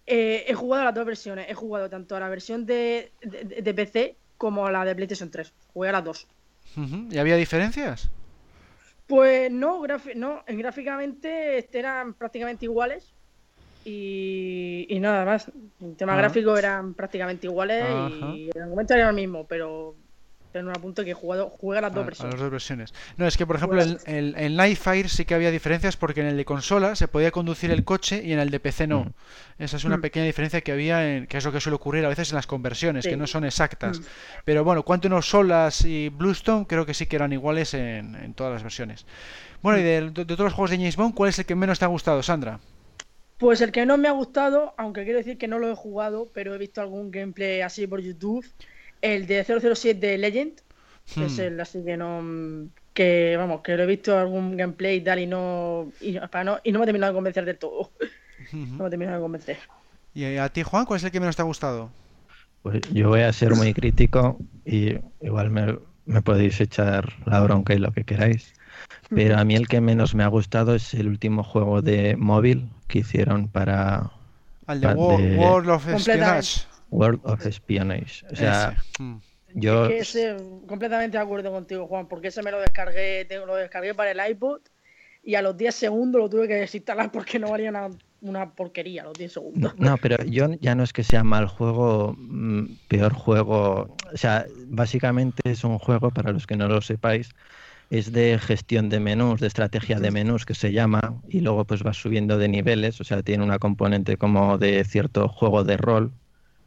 [0.08, 3.62] eh, he jugado a las dos versiones, he jugado tanto a la versión de, de,
[3.62, 6.28] de PC como a la de PlayStation 3, jugué a las dos.
[6.76, 8.10] ¿Y había diferencias?
[9.06, 9.84] Pues no,
[10.16, 13.14] no en gráficamente este, eran prácticamente iguales
[13.86, 15.52] y, y nada más.
[15.80, 16.18] En tema Ah.
[16.18, 18.34] gráfico eran prácticamente iguales Ajá.
[18.36, 19.96] y el argumento era el mismo, pero
[20.54, 22.34] en un apunto que he jugado, jugué a las dos A- a versiones.
[22.34, 22.94] las dos versiones.
[23.18, 26.22] No, es que por ejemplo el, Pues- el, el Nightfire sí que había diferencias porque
[26.22, 29.06] en el de consola se podía conducir el coche y en el de PC no.
[29.06, 29.14] Mm.
[29.64, 30.02] Esa es una Mm.
[30.02, 32.48] pequeña diferencia que había, en, que es lo que suele ocurrir a veces en las
[32.48, 34.00] conversiones, que no son exactas.
[34.00, 34.04] Mm.
[34.46, 38.54] Pero bueno, Quantum Solas y Bluestone creo que sí que eran iguales en, en todas
[38.54, 39.06] las versiones.
[39.62, 41.78] Bueno, y de, de todos los juegos de James Bond, ¿cuál es el que menos
[41.80, 42.60] te ha gustado, Sandra?
[43.38, 46.30] Pues el que no me ha gustado, aunque quiero decir que no lo he jugado,
[46.34, 48.46] pero he visto algún gameplay así por YouTube,
[49.02, 50.54] el de 007 de Legend,
[51.16, 51.42] que es Hmm.
[51.42, 55.28] el así que no que vamos, que lo he visto algún gameplay y tal y
[55.28, 57.92] no y, para no, y no me ha terminado de convencer del todo.
[58.52, 59.58] No me ha terminado de convencer.
[60.14, 61.90] ¿Y a ti, Juan, cuál es el que menos te ha gustado?
[62.64, 67.74] Pues yo voy a ser muy crítico y igual me, me podéis echar la bronca
[67.74, 68.54] y lo que queráis.
[69.10, 72.70] Pero a mí el que menos me ha gustado es el último juego de móvil
[72.88, 74.12] que hicieron para
[74.68, 75.88] Al de, War- de- World of.
[75.88, 76.62] Espionage.
[76.92, 78.26] World of Espionage.
[78.32, 79.04] O sea, Ese.
[79.04, 79.18] Mm.
[79.56, 83.46] yo Es que ese, completamente de acuerdo contigo, Juan, porque ese me lo descargué, tengo-
[83.46, 84.62] lo descargué para el iPod
[85.24, 87.90] y a los 10 segundos lo tuve que desinstalar porque no valía una,
[88.22, 89.74] una porquería a los 10 segundos.
[89.78, 93.96] No, pero yo ya no es que sea mal juego, mm, peor juego.
[94.14, 97.30] O sea, básicamente es un juego, para los que no lo sepáis,
[97.90, 101.84] es de gestión de menús, de estrategia de menús que se llama, y luego pues
[101.84, 106.14] vas subiendo de niveles, o sea, tiene una componente como de cierto juego de rol,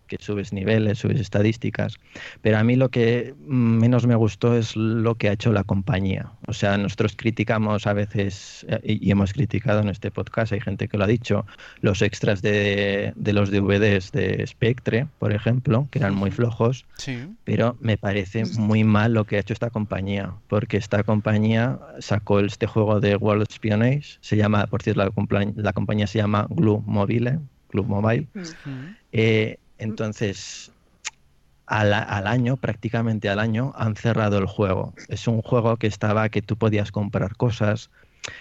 [0.07, 1.99] que subes niveles, subes estadísticas,
[2.43, 6.33] pero a mí lo que menos me gustó es lo que ha hecho la compañía.
[6.47, 10.89] O sea, nosotros criticamos a veces, eh, y hemos criticado en este podcast, hay gente
[10.89, 11.47] que lo ha dicho,
[11.81, 16.85] los extras de, de los DVDs de Spectre, por ejemplo, que eran muy flojos,
[17.45, 22.41] pero me parece muy mal lo que ha hecho esta compañía, porque esta compañía sacó
[22.41, 26.83] este juego de World Espionage, se llama, por cierto, la, la compañía se llama Glue
[26.87, 27.41] Mobile,
[27.75, 28.29] Club Mobile.
[29.11, 30.73] Eh, entonces,
[31.67, 31.93] al,
[32.27, 34.95] año, prácticamente al año, han cerrado el juego.
[35.09, 37.91] Es un juego que estaba que tú podías comprar cosas.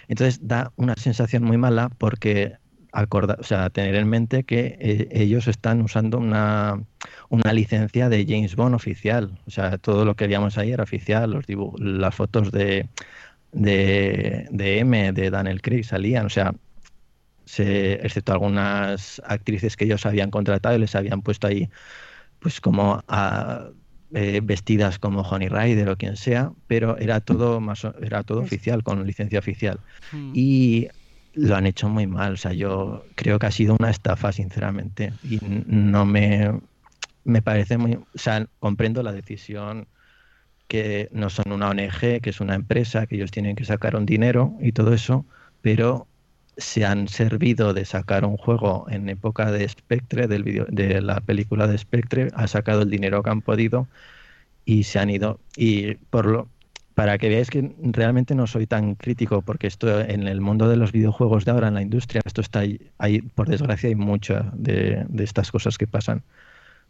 [0.08, 2.56] Entonces da una sensación muy mala porque
[2.92, 6.80] o sea, tener en mente que eh, ellos están usando una,
[7.28, 9.40] una, licencia de James Bond oficial.
[9.46, 11.44] O sea, todo lo que veíamos ahí era oficial, los
[11.80, 12.88] las fotos de,
[13.52, 16.26] de, de M, de Daniel Craig salían.
[16.26, 16.54] O sea,
[17.44, 21.70] se, excepto algunas actrices que ellos habían contratado y les habían puesto ahí,
[22.40, 23.68] pues como a,
[24.14, 28.82] eh, vestidas como Honey Rider o quien sea, pero era todo más era todo oficial
[28.82, 29.78] con licencia oficial.
[30.12, 30.32] Hmm.
[30.34, 30.88] y
[31.34, 35.12] lo han hecho muy mal, o sea, yo creo que ha sido una estafa sinceramente.
[35.24, 36.60] Y no me
[37.24, 39.88] me parece muy, o sea, comprendo la decisión
[40.68, 44.06] que no son una ONG, que es una empresa, que ellos tienen que sacar un
[44.06, 45.26] dinero y todo eso,
[45.60, 46.06] pero
[46.56, 51.78] se han servido de sacar un juego en época de Spectre, de la película de
[51.78, 53.88] Spectre, ha sacado el dinero que han podido
[54.64, 55.40] y se han ido.
[55.56, 56.48] Y por lo,
[56.94, 60.76] para que veáis que realmente no soy tan crítico, porque esto en el mundo de
[60.76, 62.62] los videojuegos de ahora, en la industria, esto está
[62.98, 66.22] ahí, por desgracia, hay muchas de, de estas cosas que pasan.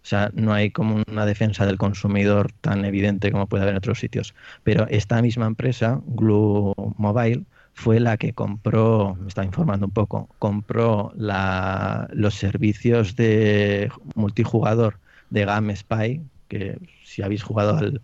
[0.04, 3.78] O sea, no hay como una defensa del consumidor tan evidente como puede haber en
[3.78, 4.34] otros sitios.
[4.62, 10.28] Pero esta misma empresa, Glue Mobile, fue la que compró, me está informando un poco,
[10.38, 14.98] compró la, los servicios de multijugador
[15.30, 18.00] de Game Spy, que si habéis jugado al,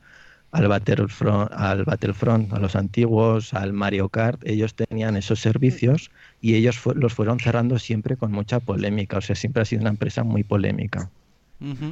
[0.52, 6.54] al Battlefront, al Battlefront, a los antiguos, al Mario Kart, ellos tenían esos servicios y
[6.56, 10.24] ellos los fueron cerrando siempre con mucha polémica, o sea, siempre ha sido una empresa
[10.24, 11.11] muy polémica.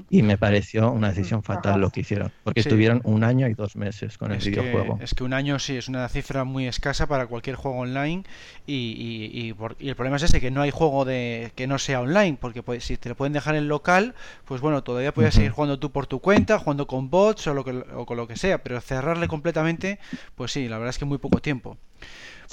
[0.08, 3.76] Y me pareció una decisión fatal lo que hicieron, porque estuvieron un año y dos
[3.76, 4.98] meses con el videojuego.
[5.02, 8.24] es que un año sí es una cifra muy escasa para cualquier juego online
[8.66, 12.38] y, y, el problema es ese, que no hay juego de que no sea online,
[12.40, 14.14] porque pues, si te lo pueden dejar en local,
[14.46, 17.64] pues bueno, todavía puedes seguir jugando tú por tu cuenta, jugando con bots o, lo
[17.64, 19.98] que, o con lo que sea, pero cerrarle completamente,
[20.34, 21.76] pues sí, la verdad es que muy poco tiempo.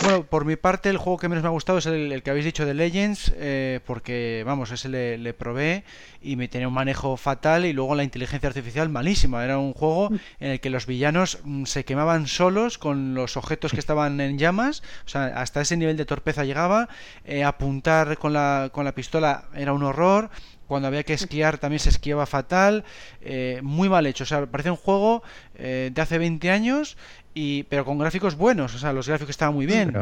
[0.01, 2.43] Bueno, por mi parte, el juego que menos me ha gustado es el, que habéis
[2.43, 5.85] dicho de Legends, eh, porque, vamos, ese le, le, probé
[6.21, 9.43] y me tenía un manejo fatal y luego la inteligencia artificial malísima.
[9.45, 13.71] Era un juego en el que los villanos mm, se quemaban solos con los objetos
[13.71, 16.89] que estaban en llamas, o sea, hasta ese nivel de torpeza llegaba.
[17.23, 20.29] Eh, apuntar con la, con la pistola era un horror
[20.67, 22.83] cuando había que esquiar también se esquiaba fatal,
[23.21, 24.23] eh, muy mal hecho.
[24.23, 25.21] O sea, parece un juego
[25.53, 26.97] de hace 20 años
[27.35, 29.93] y, pero con gráficos buenos, o sea, los gráficos estaban muy bien.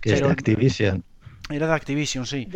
[0.00, 1.04] que es de Activision.
[1.50, 2.48] Era de Activision, sí.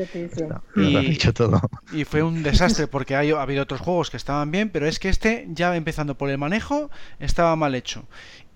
[0.77, 1.61] y, todo.
[1.93, 5.09] y fue un desastre porque ha habido otros juegos que estaban bien, pero es que
[5.09, 8.07] este, ya empezando por el manejo, estaba mal hecho.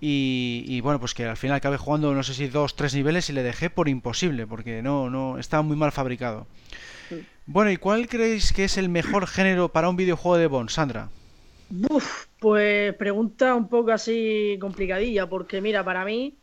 [0.01, 3.33] Y, bueno, pues que al final acabé jugando, no sé si dos, tres niveles y
[3.33, 6.47] le dejé por imposible, porque no, no, estaba muy mal fabricado.
[7.45, 11.09] Bueno, ¿y cuál creéis que es el mejor género para un videojuego de Bond, Sandra?
[11.89, 16.37] Uf, pues pregunta un poco así complicadilla, porque mira, para mí,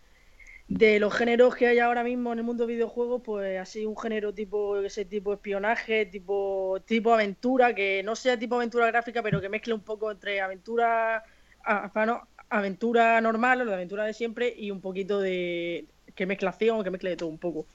[0.68, 3.96] de los géneros que hay ahora mismo en el mundo de videojuegos, pues así un
[3.96, 9.40] género tipo, ese tipo espionaje, tipo, tipo aventura, que no sea tipo aventura gráfica, pero
[9.40, 11.24] que mezcle un poco entre aventura,
[12.50, 16.90] aventura normal o la aventura de siempre y un poquito de que mezcla acción, que
[16.90, 17.66] mezcle de todo un poco.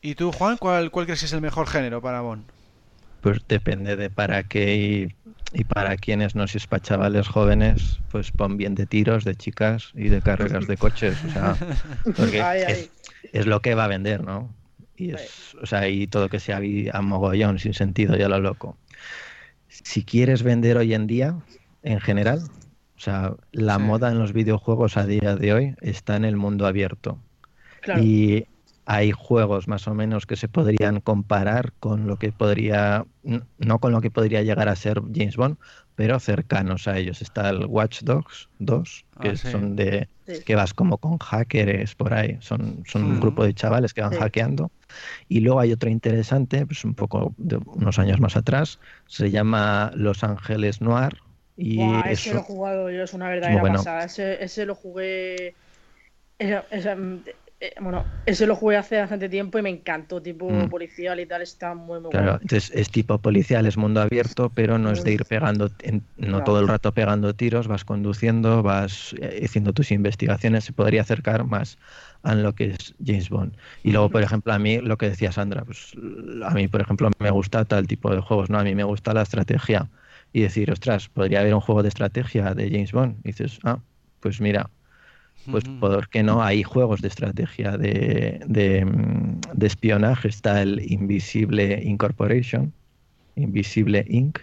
[0.00, 2.44] ¿Y tú, Juan, cuál, cuál crees que es el mejor género para Bon?
[3.20, 5.08] Pues depende de para qué y,
[5.64, 9.92] para quienes no si es para chavales jóvenes, pues pon bien de tiros, de chicas
[9.94, 11.56] y de carreras de coches, o sea,
[12.16, 12.88] porque
[13.32, 14.54] Es, lo que va a vender, ¿no?
[14.96, 16.60] Y es, o sea, y todo que sea
[16.92, 18.76] a mogollón, sin sentido, ya lo loco.
[19.68, 21.38] Si quieres vender hoy en día,
[21.82, 22.40] en general,
[22.96, 26.66] o sea, la moda en los videojuegos a día de hoy está en el mundo
[26.66, 27.18] abierto.
[28.02, 28.46] Y
[28.90, 33.04] hay juegos más o menos que se podrían comparar con lo que podría,
[33.58, 35.58] no con lo que podría llegar a ser James Bond,
[35.94, 37.20] pero cercanos a ellos.
[37.20, 40.08] Está el Watch Dogs 2, que ah, son de
[40.46, 44.18] que vas como con hackers por ahí, son, son un grupo de chavales que van
[44.18, 44.70] hackeando.
[45.28, 49.92] Y luego hay otro interesante, pues un poco de unos años más atrás, se llama
[49.96, 51.18] Los Ángeles Noir.
[51.58, 54.04] Y ese lo he jugado yo, es una verdadera pasada.
[54.04, 55.54] Ese, ese lo jugué
[57.60, 60.68] eh, bueno, ese lo jugué hace bastante tiempo y me encantó, tipo mm.
[60.68, 64.78] policial y tal, está muy, muy claro, Entonces es tipo policial, es mundo abierto, pero
[64.78, 65.68] no es de ir pegando,
[66.16, 71.00] no todo el rato pegando tiros, vas conduciendo, vas eh, haciendo tus investigaciones, se podría
[71.00, 71.78] acercar más
[72.22, 73.56] a lo que es James Bond.
[73.82, 75.94] Y luego, por ejemplo, a mí, lo que decía Sandra, pues
[76.44, 78.58] a mí, por ejemplo, me gusta tal tipo de juegos, ¿no?
[78.60, 79.88] A mí me gusta la estrategia
[80.32, 83.16] y decir, ostras, podría haber un juego de estrategia de James Bond.
[83.24, 83.80] Y dices, ah,
[84.20, 84.70] pues mira,
[85.50, 86.42] pues ¿por qué no?
[86.42, 90.28] Hay juegos de estrategia de, de, espionaje.
[90.28, 92.72] Está el Invisible Incorporation,
[93.36, 94.40] Invisible Inc.,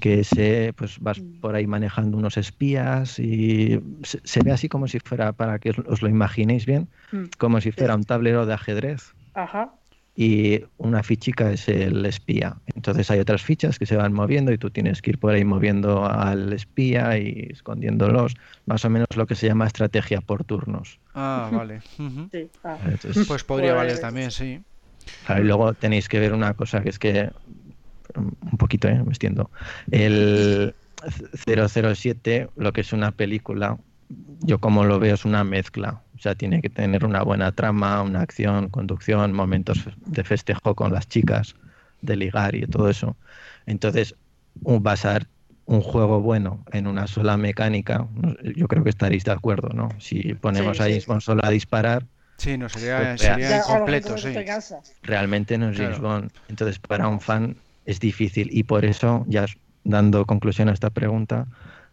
[0.00, 1.40] que se, pues vas mm.
[1.40, 6.00] por ahí manejando unos espías y se, ve así como si fuera, para que os
[6.00, 7.24] lo imaginéis bien, mm.
[7.38, 9.14] como si fuera un tablero de ajedrez.
[9.34, 9.74] Ajá
[10.16, 12.56] y una fichica es el espía.
[12.74, 15.44] Entonces hay otras fichas que se van moviendo y tú tienes que ir por ahí
[15.44, 18.34] moviendo al espía y escondiéndolos.
[18.66, 20.98] Más o menos lo que se llama estrategia por turnos.
[21.14, 21.80] Ah, vale.
[22.64, 22.78] Ah.
[23.26, 24.60] pues podría valer pues también, sí.
[25.28, 27.30] y luego tenéis que ver una cosa que es que
[28.16, 29.02] un poquito, ¿eh?
[29.02, 29.50] me extiendo.
[29.90, 30.74] El
[31.46, 33.78] 007, lo que es una película,
[34.40, 38.02] yo como lo veo es una mezcla o sea, tiene que tener una buena trama,
[38.02, 41.54] una acción, conducción, momentos de festejo con las chicas,
[42.02, 43.16] de ligar y todo eso.
[43.64, 44.14] Entonces,
[44.62, 45.28] basar
[45.64, 48.06] un juego bueno en una sola mecánica,
[48.54, 49.88] yo creo que estaréis de acuerdo, ¿no?
[49.98, 52.04] Si ponemos ahí a solo a disparar.
[52.36, 54.34] Sí, no sería, pues, sería incompleto, sí.
[55.02, 56.30] Realmente no es James Bond.
[56.48, 57.56] Entonces, para un fan
[57.86, 59.46] es difícil y por eso, ya
[59.84, 61.46] dando conclusión a esta pregunta,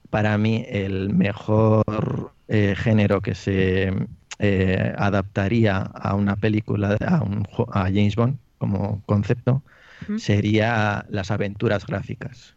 [0.09, 3.93] para mí el mejor eh, género que se
[4.39, 9.63] eh, adaptaría a una película, a, un, a James Bond como concepto,
[10.17, 12.56] sería las aventuras gráficas.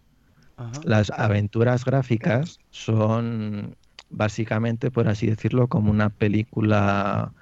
[0.84, 3.76] Las aventuras gráficas son
[4.10, 7.32] básicamente, por así decirlo, como una película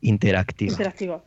[0.00, 0.72] interactiva.
[0.72, 1.24] Interactiva.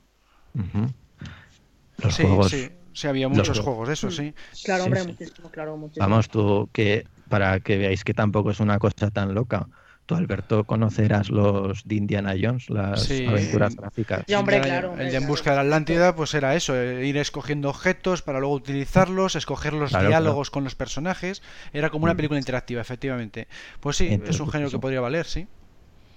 [1.97, 2.49] Los juegos.
[2.49, 2.69] Sí.
[2.93, 3.07] sí.
[3.07, 4.33] había muchos juegos de eso, sí.
[4.63, 6.07] Claro, hombre, muchísimo, claro, muchísimo.
[6.07, 9.67] Vamos, tú, que para que veáis que tampoco es una cosa tan loca.
[10.05, 14.23] Tú, Alberto, conocerás los de Indiana Jones, las aventuras gráficas.
[14.27, 14.95] Sí, hombre, claro.
[14.99, 18.39] el de En Busca de la Atlántida, pues era eso, eh, ir escogiendo objetos para
[18.39, 21.41] luego utilizarlos, escoger los diálogos con los personajes.
[21.71, 22.17] Era como una mm.
[22.17, 23.47] película interactiva, efectivamente.
[23.79, 25.47] Pues sí, es un género que podría valer, sí.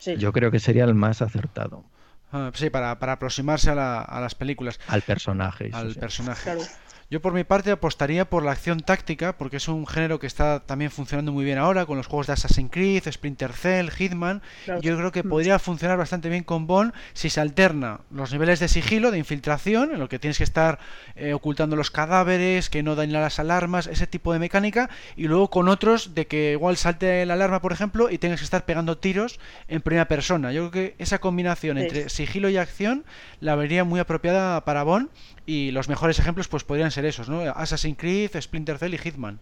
[0.00, 0.16] sí.
[0.16, 1.84] Yo creo que sería el más acertado.
[2.32, 4.80] Ah, sí, para, para aproximarse a, a, las películas.
[4.88, 5.70] Al personaje.
[5.72, 6.42] Al personaje.
[6.42, 6.62] Claro.
[7.08, 10.58] Yo por mi parte apostaría por la acción táctica, porque es un género que está
[10.58, 14.42] también funcionando muy bien ahora con los juegos de Assassin's Creed, Splinter Cell, Hitman.
[14.82, 15.28] Yo creo que mm.
[15.28, 19.92] podría funcionar bastante bien con Bond si se alterna los niveles de sigilo, de infiltración,
[19.92, 20.80] en lo que tienes que estar
[21.14, 25.48] eh, ocultando los cadáveres, que no dañen las alarmas, ese tipo de mecánica, y luego
[25.48, 28.98] con otros de que igual salte la alarma, por ejemplo, y tengas que estar pegando
[28.98, 29.38] tiros
[29.68, 30.50] en primera persona.
[30.50, 33.04] Yo creo que esa combinación entre sigilo y acción
[33.38, 35.08] la vería muy apropiada para Bond
[35.46, 37.40] y los mejores ejemplos pues podrían ser esos, ¿no?
[37.40, 39.38] Assassin's Creed, Splinter Cell y Hitman.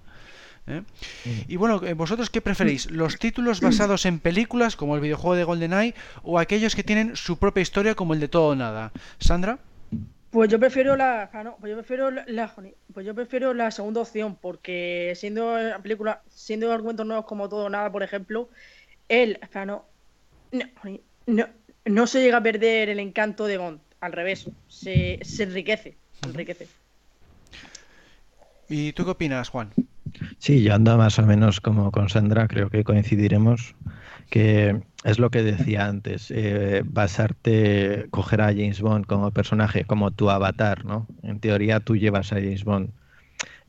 [0.66, 0.82] ¿eh?
[1.48, 2.90] Y bueno, eh, ¿vosotros qué preferís?
[2.90, 7.38] ¿Los títulos basados en películas, como el videojuego de GoldenEye, o aquellos que tienen su
[7.38, 8.92] propia historia, como el de Todo o Nada?
[9.18, 9.58] ¿Sandra?
[10.30, 12.52] Pues yo prefiero la, ah, pues yo prefiero la,
[12.92, 17.70] pues yo prefiero la segunda opción, porque siendo película, siendo argumentos nuevos como todo o
[17.70, 18.48] nada, por ejemplo,
[19.08, 19.84] él, ah, no,
[21.26, 21.46] no,
[21.84, 26.68] no se llega a perder el encanto de Bond al revés, se, enriquece, enriquece.
[28.68, 29.70] ¿Y tú qué opinas, Juan?
[30.38, 33.74] Sí, yo ando más o menos como con Sandra, creo que coincidiremos,
[34.28, 40.10] que es lo que decía antes, eh, basarte, coger a James Bond como personaje, como
[40.10, 41.06] tu avatar, ¿no?
[41.22, 42.90] En teoría tú llevas a James Bond.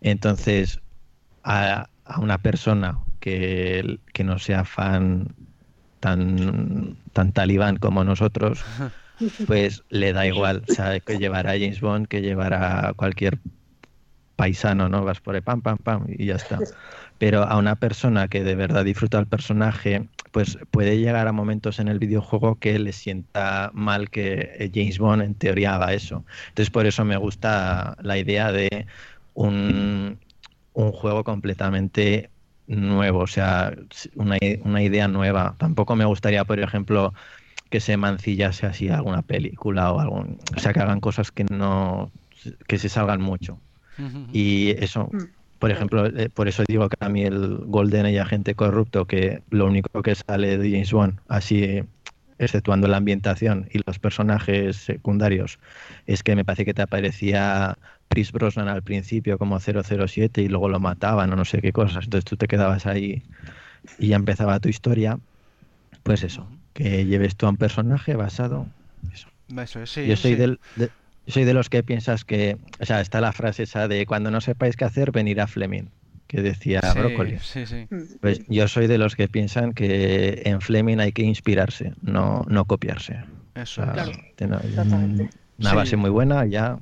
[0.02, 0.82] Entonces,
[1.44, 5.34] a, una persona que, que no sea fan
[6.02, 8.66] tan, tan talibán como nosotros,
[9.46, 13.40] pues le da igual, o sea, que llevará a James Bond, que llevará a cualquier
[14.36, 15.04] paisano, ¿no?
[15.06, 16.66] Vas por el pam, pam, pam y ya está.
[17.18, 21.80] Pero a una persona que de verdad disfruta el personaje, pues puede llegar a momentos
[21.80, 26.26] en el videojuego que le sienta mal que James Bond en teoría haga eso.
[26.50, 28.88] Entonces por eso me gusta la idea de
[29.34, 30.20] un,
[30.74, 32.32] un juego completamente
[32.68, 33.74] nuevo, o sea,
[34.16, 35.56] una, una idea nueva.
[35.60, 37.14] Tampoco me gustaría, por ejemplo,
[37.76, 42.10] que se mancillase así alguna película o algún, o sea, que hagan cosas que no,
[42.68, 43.60] que se salgan mucho.
[44.32, 45.24] Y eso, mm.
[45.60, 49.42] por ejemplo, eh, por eso digo que a mí el Golden y Agente Corrupto, que
[49.50, 51.84] lo único que sale de James Bond, así
[52.40, 55.60] exceptuando la ambientación y los personajes secundarios,
[56.08, 57.78] es que me parece que te aparecía
[58.08, 62.06] Chris Brosnan al principio como 007 y luego lo mataban o no sé qué cosas.
[62.06, 63.22] Entonces tú te quedabas ahí
[64.00, 65.20] y ya empezaba tu historia.
[66.04, 68.68] Pues eso, que lleves tú a un personaje basado
[69.12, 70.38] eso, Eso es, sí, Yo soy sí.
[70.38, 70.92] del, de-
[71.26, 74.30] yo soy de los que piensas que, o sea, está la frase esa de cuando
[74.30, 75.86] no sepáis qué hacer, venir a Fleming,
[76.28, 77.40] que decía Sí, Brócoli.
[77.42, 77.88] Sí, sí.
[78.22, 82.66] Pues yo soy de los que piensan que en Fleming hay que inspirarse, no, no
[82.66, 83.16] copiarse.
[83.56, 83.94] O Eso sea.
[83.94, 84.12] Claro,
[85.58, 85.76] una Sí.
[85.76, 86.78] base muy buena, ya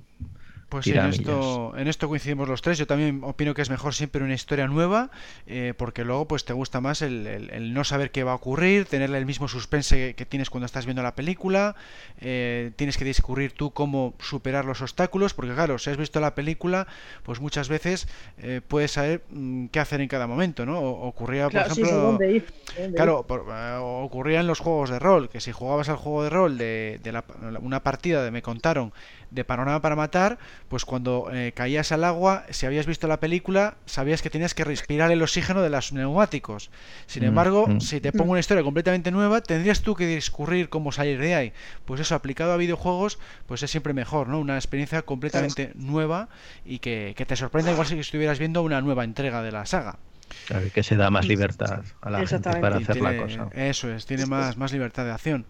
[0.74, 2.80] Pues sí, en esto, en esto coincidimos los tres.
[2.80, 5.12] Yo también opino que es mejor siempre una historia nueva,
[5.46, 8.36] eh, porque luego pues te gusta más el, el- el no saber qué va a
[8.36, 11.76] ocurrir, tener el mismo suspense que, que tienes cuando estás viendo la película,
[12.20, 16.34] eh, tienes que discurrir tú cómo superar los obstáculos, porque claro, si has visto la
[16.34, 16.88] película,
[17.22, 18.08] pues muchas veces
[18.40, 20.80] eh, puedes saber mm, qué hacer en cada momento, ¿no?
[20.80, 22.02] O- ocurría, por Claro, sí, ejemplo...
[22.02, 22.46] dónde ir.
[22.46, 22.96] por dónde ir.
[22.96, 26.30] Claro, por- eh, ocurría en los juegos de rol, que si jugabas al juego de
[26.32, 27.24] rol de, de la-
[27.62, 28.92] una partida de me contaron
[29.30, 30.38] de Panorama para Matar,
[30.74, 34.64] pues cuando eh, caías al agua, si habías visto la película, sabías que tenías que
[34.64, 36.72] respirar el oxígeno de los neumáticos.
[37.06, 37.80] Sin Mm, embargo, mm.
[37.80, 41.54] si te pongo una historia completamente nueva, tendrías tú que discurrir cómo salir de ahí.
[41.86, 44.40] Pues eso, aplicado a videojuegos, pues es siempre mejor, ¿no?
[44.40, 46.30] Una experiencia completamente nueva
[46.66, 50.00] y que, que te sorprenda igual si estuvieras viendo una nueva entrega de la saga.
[50.48, 53.50] claro, que se da más libertad a la gente para hacer la cosa.
[53.54, 55.46] Eso es, tiene más, más libertad de acción.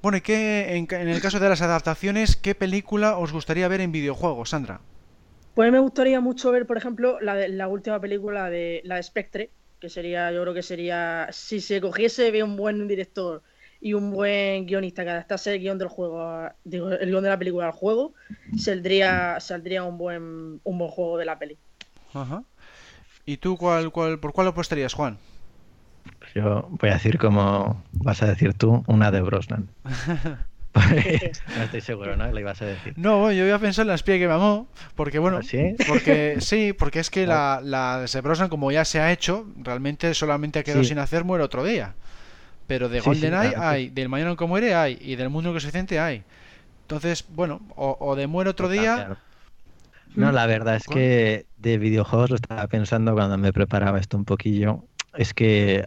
[0.00, 3.90] Bueno, ¿y qué, en, el caso de las adaptaciones, qué película os gustaría ver en
[3.92, 4.80] videojuegos, Sandra?
[5.54, 9.02] Pues me gustaría mucho ver, por ejemplo, la, de- la última película de la de
[9.02, 13.42] Spectre, que sería, yo creo que sería, si se cogiese bien un buen director
[13.80, 17.38] y un buen guionista que adaptase el guion del juego, digo, el guion de la
[17.38, 18.14] película al juego,
[18.56, 21.58] saldría, saldría un buen, un buen juego de la peli.
[22.14, 22.44] Ajá.
[23.26, 25.18] ¿Y tú cuál, cuál, por cuál apostarías, Juan?
[26.34, 29.74] Yo voy a decir como vas a decir tú, una de Brosnan.
[31.54, 32.30] no estoy seguro, ¿no?
[32.32, 32.96] Le ibas a decir.
[32.96, 35.76] No, yo había pensado en la espía que me amó, porque bueno, ¿Sí?
[35.84, 40.14] porque sí, porque es que la, la de Brosnan, como ya se ha hecho, realmente
[40.14, 40.84] solamente ha quedado Sí.
[40.84, 41.94] sin hacer muere otro día.
[42.66, 43.54] Pero de Sí, GoldenEye claro.
[43.58, 46.24] hay, del Mañana que muere hay, y del Mundo que se siente hay.
[46.82, 49.22] Entonces, bueno, o, o de muere otro Total, día, claro.
[50.14, 50.88] No, la verdad es ¿Cuál?
[50.88, 54.87] que de videojuegos lo estaba pensando cuando me preparaba esto un poquillo.
[55.16, 55.84] Es que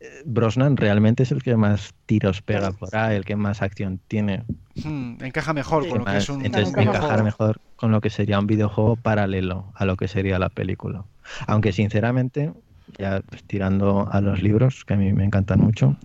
[0.00, 4.00] eh, Brosnan realmente es el que más tiros pega por ahí, el que más acción
[4.08, 4.44] tiene.
[4.84, 5.88] hmm, encaja mejor Sí.
[5.90, 9.72] con lo que es un, entonces encajar mejor con lo que sería un videojuego paralelo
[9.74, 11.04] a lo que sería la película.
[11.46, 12.52] Aunque sinceramente,
[12.98, 15.96] ya pues, tirando a los libros, que a mí me encantan mucho,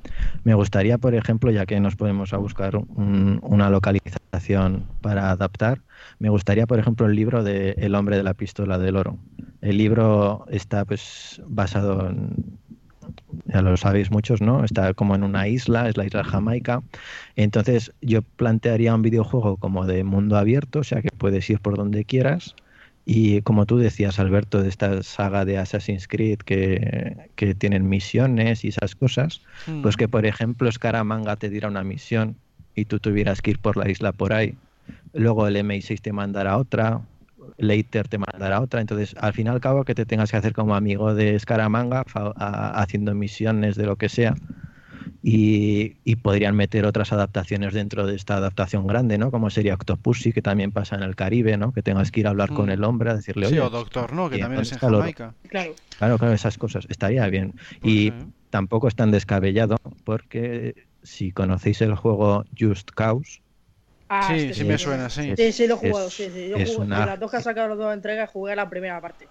[0.43, 5.81] me gustaría, por ejemplo, ya que nos podemos a buscar un- una localización para adaptar,
[6.19, 9.19] me gustaría, por ejemplo, el libro de El hombre de la pistola del oro.
[9.61, 12.57] El libro está pues basado en,
[13.45, 14.63] ya lo sabéis muchos, ¿no?
[14.63, 16.83] Está como en una isla, es la isla Jamaica.
[17.35, 21.77] Entonces yo plantearía un videojuego como de mundo abierto, o sea que puedes ir por
[21.77, 22.55] donde quieras.
[23.05, 28.63] Y como tú decías, Alberto, de esta saga de Assassin's Creed que, que tienen misiones
[28.63, 29.81] y esas cosas, Hmm.
[29.81, 32.37] pues que por ejemplo Scaramanga te diera una misión
[32.75, 34.57] y tú tuvieras que ir por la isla por ahí.
[35.13, 37.01] Luego el MI6 te mandará otra,
[37.57, 38.81] Later te mandará otra.
[38.81, 42.03] Entonces, al fin y al cabo, que te tengas que hacer como amigo de Scaramanga,
[42.07, 44.35] fa- a- haciendo misiones de lo que sea.
[45.23, 49.29] Y, y podrían meter otras adaptaciones dentro de esta adaptación grande, ¿no?
[49.29, 51.73] Como sería Octopussy, que también pasa en el Caribe, ¿no?
[51.73, 52.71] Que tengas que ir a hablar con Mm.
[52.71, 54.29] el hombre, a decirle, Sí, oye, o Doctor, ¿no?
[54.31, 54.79] Que ¿y también es en?
[54.79, 55.35] Jamaica.
[55.47, 55.75] Claro.
[55.99, 56.87] Claro, claro, esas cosas.
[56.89, 57.51] Estaría bien.
[57.81, 58.13] Pues y sí.
[58.49, 63.41] tampoco es tan descabellado porque si conocéis el juego Just Cause,
[64.13, 65.33] Ah, Sí, este sí me lo- suena, sí.
[65.37, 66.49] Sí, sí, lo he Es- jugado, sí, sí.
[66.49, 68.69] Yo es jugué- una- de las dos que han sacado las dos entregas, jugué la
[68.69, 69.29] primera parte.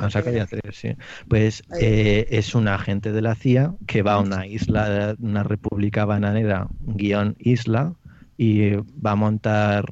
[0.00, 0.94] Han sacado ya tres, sí.
[1.28, 6.04] Pues eh, es un agente de la CIA que va a una isla, una república
[6.04, 7.94] bananera, guion isla,
[8.36, 9.84] y va a montar,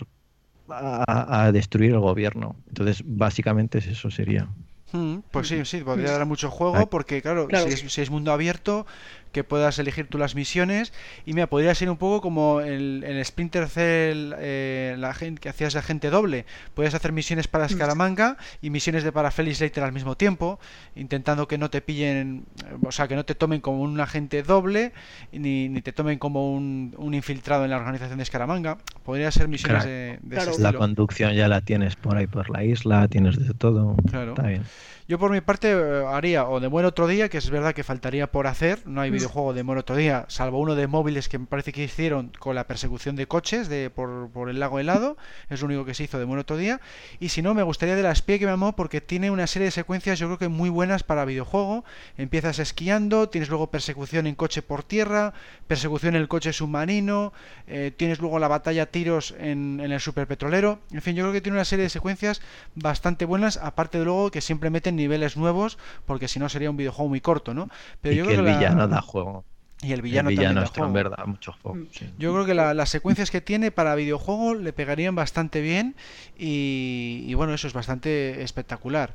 [0.69, 2.57] a, a destruir el gobierno.
[2.69, 4.49] Entonces, básicamente es eso sería.
[4.93, 7.67] Hmm, Pues sí, sí, podría dar mucho juego porque, claro, Claro.
[7.67, 8.87] Si, es, si es mundo abierto,
[9.33, 10.93] que puedas elegir tú las misiones.
[11.27, 15.49] Y mira, podría ser un poco como el, el Splinter Cell, eh, la gente que
[15.49, 16.47] hacías de agente doble.
[16.75, 20.59] Puedes hacer misiones para Scaramanga y misiones de para Felix Leiter al mismo tiempo,
[20.97, 24.43] intentando que no te pillen, eh, o sea, que no te tomen como un agente
[24.43, 24.93] doble
[25.33, 28.79] ni, ni te tomen como un, un infiltrado en la organización de Scaramanga.
[29.05, 29.89] Podría ser misiones Claro.
[29.91, 30.51] de, de Claro.
[30.53, 30.79] ese La estilo.
[30.81, 33.95] conducción ya la tienes por ahí por la isla, tienes de todo.
[34.11, 34.31] Claro.
[34.33, 34.63] Está bien.
[35.11, 37.83] Yo por mi parte eh, haría o de Muere otro día, que es verdad que
[37.83, 39.15] faltaría por hacer, no hay Mm.
[39.15, 42.55] videojuego de Muere otro día, salvo uno de móviles que me parece que hicieron con
[42.55, 45.17] la persecución de coches de por, por el lago helado,
[45.49, 46.81] es lo único que se hizo de Muere otro día,
[47.19, 49.67] y si no me gustaría de la espía que me amó porque tiene una serie
[49.67, 51.85] de secuencias yo creo que muy buenas para videojuego,
[52.17, 55.35] empiezas esquiando, tienes luego persecución en coche por tierra,
[55.67, 57.33] persecución en el coche submarino,
[57.67, 61.33] eh, tienes luego la batalla a tiros en, en el superpetrolero, en fin, yo creo
[61.33, 62.41] que tiene una serie de secuencias
[62.77, 66.77] bastante buenas, aparte de luego que siempre meten niveles nuevos, porque si no sería un
[66.77, 67.69] videojuego muy corto, ¿no?
[68.01, 69.45] Pero y yo que creo el que la- villano da juego.
[69.83, 70.65] Y el villano, el villano también.
[70.75, 71.79] está en verdad mucho juego.
[71.79, 71.87] Mm.
[71.91, 72.07] sí.
[72.19, 75.95] Yo creo que la- las secuencias que tiene para videojuego le pegarían bastante bien
[76.39, 79.15] y, y bueno, eso es bastante espectacular.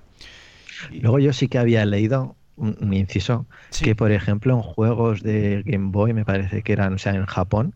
[0.91, 5.21] Luego yo sí que había leído un, un inciso sí, que por ejemplo en juegos
[5.21, 7.75] de Game Boy me parece que eran, o sea, en Japón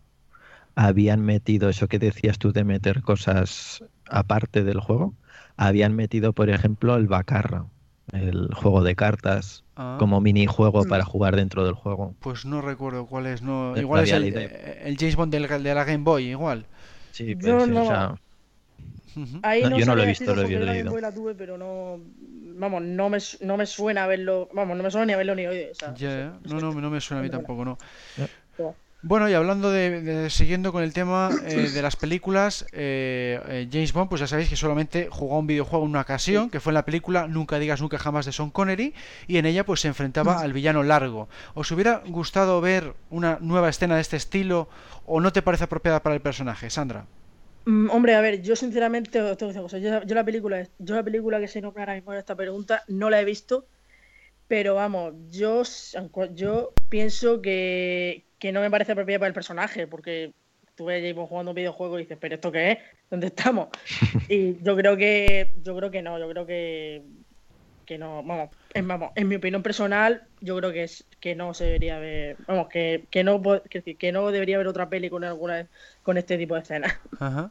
[0.74, 5.14] habían metido eso que decías tú de meter cosas aparte del juego,
[5.56, 7.66] habían metido por ejemplo el Bacarra,
[8.12, 10.88] el juego de cartas ah, como minijuego Mm.
[10.88, 12.14] para jugar dentro del juego.
[12.20, 15.62] pues no recuerdo cuál es, no, igual es había el, eh, el James Bond del-
[15.62, 16.66] de la Game Boy, igual.
[17.12, 18.14] Sí, Yo pues, no- o sea,
[19.16, 19.40] Ujú.
[19.42, 20.74] Ahí No, no, yo no lo he visto, lo he la leído.
[20.84, 21.98] Game Boy la tuve, pero no.
[22.56, 24.48] Vamos, no me, no me suena verlo.
[24.54, 25.72] Vamos, no me suena ni a verlo ni oído.
[25.72, 25.94] O sea,
[26.44, 27.76] no, no, no me suena a mí tampoco, no.
[29.02, 33.68] Bueno, y hablando de, de- siguiendo con el tema eh, de las películas, eh, eh,
[33.72, 36.60] James Bond, pues ya sabéis que solamente jugó a un videojuego en una ocasión, que
[36.60, 38.92] fue en la película Nunca digas nunca jamás de Sean Connery,
[39.26, 41.28] y en ella pues se enfrentaba al villano Largo.
[41.54, 44.68] ¿Os hubiera gustado ver una nueva escena de este estilo
[45.06, 47.06] o no te parece apropiada para el personaje, Sandra?
[47.64, 49.80] Mm, hombre, a ver, yo sinceramente os tengo que decir.
[49.80, 52.84] Yo, yo la película, yo la película que se nombra ahora mismo en esta pregunta
[52.88, 53.68] no la he visto,
[54.48, 55.62] pero vamos, yo,
[56.34, 60.32] yo pienso que, que no me parece apropiada para el personaje, porque
[60.74, 62.78] tú ves jugando un videojuego y dices, pero ¿esto qué es?
[63.10, 63.68] ¿Dónde estamos?
[64.28, 67.02] Y yo creo que, yo creo que no, yo creo que,
[67.84, 71.54] que no, vamos, en, vamos, en mi opinión personal, yo creo que es que no
[71.54, 75.10] se debería ver, vamos, que, que no, que, decir, que no debería haber otra peli
[75.10, 75.68] con alguna
[76.02, 76.98] con este tipo de escenas.
[77.18, 77.50] Ajá.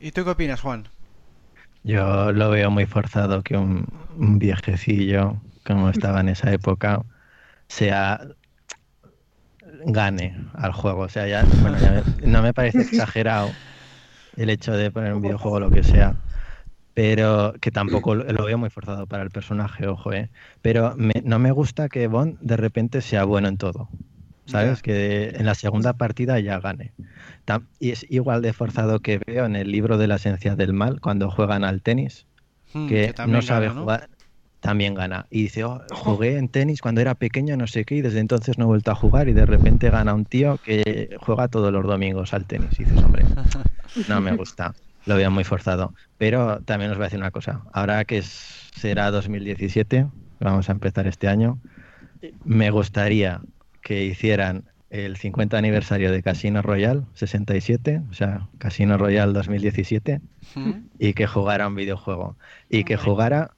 [0.00, 0.88] ¿Y tú qué opinas, Juan?
[1.84, 3.86] yo lo veo muy forzado que un,
[4.18, 7.02] un viejecillo como estaba en esa época
[7.68, 8.20] sea
[9.86, 11.02] gane al juego.
[11.02, 13.60] O sea, ya, bueno, ya no me parece exagerado
[14.36, 16.18] el hecho de poner un videojuego lo que sea,
[16.94, 20.30] pero que tampoco lo, veo muy forzado para el personaje, ojo, ¿eh?
[20.62, 23.90] Pero me- no me gusta que Bond de repente sea bueno en todo.
[24.46, 24.82] ¿Sabes?
[24.82, 26.94] Que en la segunda partida ya gane.
[27.78, 31.00] Y es igual de forzado que veo en el libro de la esencia del mal
[31.00, 32.26] cuando juegan al tenis
[32.74, 33.80] Mm, que, no sabe gana, ¿no?
[33.80, 34.10] jugar,
[34.66, 35.26] también gana.
[35.30, 38.58] Y dice, "Oh, jugué en tenis cuando era pequeño, no sé qué, y desde entonces
[38.58, 41.84] no he vuelto a jugar y de repente gana un tío que juega todos los
[41.84, 42.70] domingos al tenis.
[42.78, 43.24] Y dices, hombre,
[44.08, 44.74] no me gusta,
[45.06, 45.94] lo veo muy forzado.
[46.18, 50.06] Pero también os voy a decir una cosa, ahora que será 2017,
[50.40, 51.58] vamos a empezar este año,
[52.20, 52.32] Sí.
[52.44, 53.40] me gustaría
[53.82, 60.20] que hicieran el 50 aniversario de Casino Royale 67, o sea, Casino Royale 2017,
[60.54, 60.70] Mm.
[60.98, 62.36] y que jugara un videojuego
[62.70, 63.50] y que jugara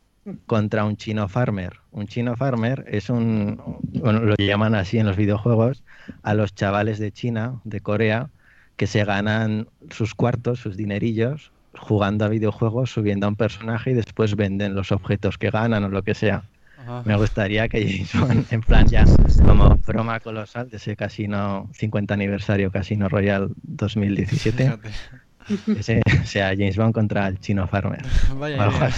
[0.46, 1.80] contra un chino farmer.
[1.90, 3.60] Un chino farmer es un,
[4.00, 5.82] bueno, lo llaman así en los videojuegos,
[6.22, 8.30] a los chavales de China, de Corea,
[8.76, 13.94] que se ganan sus cuartos, sus dinerillos, jugando a videojuegos, subiendo a un personaje y
[13.94, 16.44] después venden los objetos que ganan o lo que sea.
[16.78, 17.02] Ajá.
[17.04, 19.04] Me gustaría que James Bond, en plan ya
[19.44, 24.90] como broma colosal de ese casino 50 aniversario Casino Royale 2017, Fíjate.
[25.78, 28.02] ese sea James Bond contra el chino farmer.
[28.34, 28.90] Vaya o idea.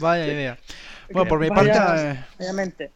[0.00, 0.58] Vaya idea.
[1.12, 2.90] Bueno, por mi Vaya- parte, eh, Obviamente.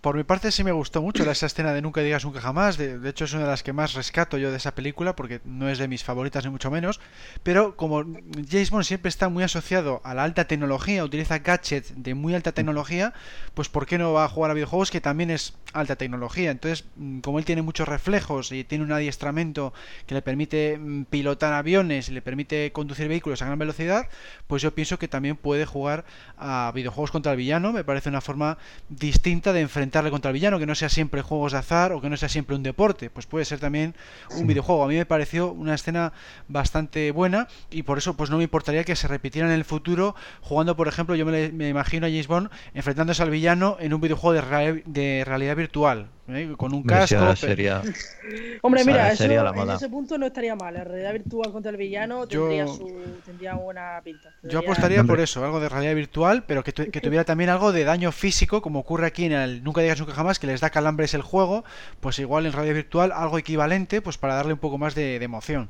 [0.00, 2.76] Por mi parte sí me gustó mucho esa escena de Nunca digas nunca jamás.
[2.76, 5.40] De, de hecho es una de las que más rescato yo de esa película porque
[5.44, 7.00] no es de mis favoritas ni mucho menos.
[7.42, 8.04] Pero como
[8.48, 12.52] James Bond siempre está muy asociado a la alta tecnología, utiliza gadgets de muy alta
[12.52, 13.12] tecnología,
[13.54, 16.50] pues ¿por qué no va a jugar a videojuegos que también es alta tecnología?
[16.50, 19.72] Entonces, mm, como él tiene muchos reflejos y tiene un adiestramiento
[20.06, 24.08] que le permite mm, pilotar aviones y le permite conducir vehículos a gran velocidad,
[24.46, 26.04] pues yo pienso que también puede jugar
[26.38, 27.72] a videojuegos contra el villano.
[27.72, 28.58] Me parece una forma
[28.88, 32.08] distinta de enfrentarle contra el villano, que no sea siempre juegos de azar o que
[32.10, 33.94] no sea siempre un deporte, pues puede ser también
[34.36, 34.84] un videojuego.
[34.84, 36.12] A mí me pareció una escena
[36.48, 40.14] bastante buena y por eso pues no me importaría que se repitiera en el futuro
[40.40, 44.34] jugando, por ejemplo, yo me, imagino a James Bond enfrentándose al villano en un videojuego
[44.34, 46.52] de, real- de realidad virtual, ¿eh?
[46.56, 47.36] con un casco.
[47.36, 47.82] sería
[48.62, 50.74] Hombre, mira, eso, sería la en ese punto no estaría mal.
[50.74, 54.30] La realidad virtual contra el villano Yo- tendría, su, tendría buena pinta.
[54.42, 55.14] Yo apostaría Hombre.
[55.16, 58.10] por eso, algo de realidad virtual, pero que, tu- que tuviera también algo de daño
[58.12, 61.22] físico, como ocurre aquí en el Nunca digas nunca jamás, que les da calambres el
[61.22, 61.64] juego,
[62.00, 65.24] pues igual en realidad virtual algo equivalente, pues para darle un poco más de, de
[65.24, 65.68] emoción.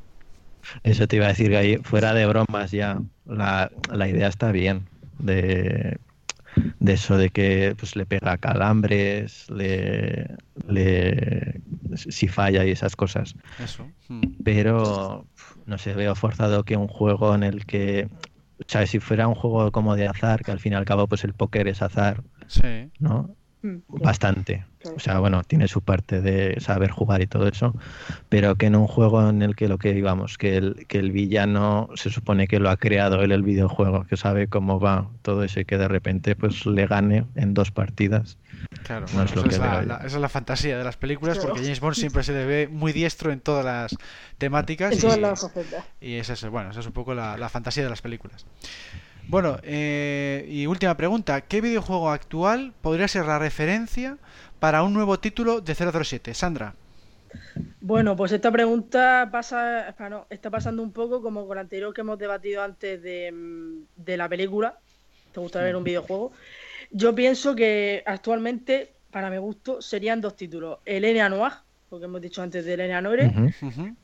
[0.82, 4.50] Eso te iba a decir que ahí, fuera de bromas ya, la, la idea está
[4.52, 4.88] bien.
[5.18, 5.98] De,
[6.80, 10.36] de eso de que pues le pega calambres, le,
[10.68, 11.60] le
[11.94, 13.34] si falla y esas cosas.
[13.62, 13.86] Eso.
[14.08, 14.22] Mm.
[14.44, 15.26] Pero
[15.66, 18.08] no sé, veo forzado que un juego en el que,
[18.66, 18.90] ¿sabes?
[18.90, 21.34] Si fuera un juego como de azar, que al fin y al cabo pues el
[21.34, 22.90] póker es azar, Sí.
[23.00, 23.34] ¿no?
[23.66, 24.64] Mm, bastante.
[24.94, 27.74] O sea, bueno, tiene su parte de saber jugar y todo eso,
[28.28, 31.10] pero que en un juego en el que lo que digamos, que el, que el
[31.12, 35.42] villano se supone que lo ha creado él el videojuego, que sabe cómo va todo
[35.42, 38.38] eso y que de repente pues le gane en dos partidas.
[38.84, 39.88] Claro, No bueno, es lo esa, que es la, veo yo.
[39.88, 42.68] la- esa es la fantasía de las películas, porque James Bond siempre se le ve
[42.68, 43.96] muy diestro en todas las
[44.38, 44.92] temáticas.
[44.92, 45.84] En todas y- las facetas.
[46.00, 48.46] Y esa es, bueno, esa es un poco la, la fantasía de las películas.
[49.28, 51.40] Bueno, eh, y última pregunta.
[51.40, 54.18] ¿Qué videojuego actual podría ser la referencia
[54.60, 56.32] para un nuevo título de 007?
[56.34, 56.74] Sandra.
[57.80, 59.94] Bueno, pues esta pregunta pasa,
[60.30, 64.16] está pasando un poco como con la anterior que hemos debatido antes de, mm, de
[64.16, 64.78] la película.
[65.32, 66.32] ¿Te gustaría ver un videojuego?
[66.90, 70.78] Yo pienso que actualmente, para mi gusto, serían dos títulos.
[70.84, 71.02] El.
[71.30, 71.52] Noir,
[71.88, 73.00] porque hemos dicho antes del N.A.
[73.00, 73.32] Noire,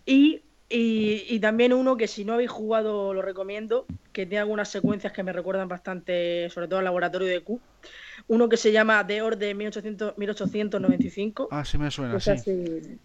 [0.07, 0.43] y,
[0.73, 5.13] y, y también uno que si no habéis jugado lo recomiendo, que tiene algunas secuencias
[5.13, 7.63] que me recuerdan bastante, sobre todo al laboratorio de Q.
[8.29, 12.33] Uno que se llama The Order 1800, 1895 Ah, sí me suena, sí.
[12.33, 12.53] así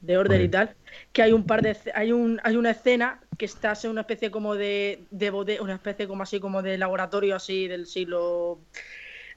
[0.02, 0.76] de orden y tal,
[1.12, 4.32] que hay un par de hay un hay una escena que está en una especie
[4.32, 8.66] como de de bode- una especie como así como de laboratorio así del siglo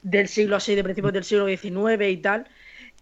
[0.01, 2.49] del siglo así de principios del siglo XIX y tal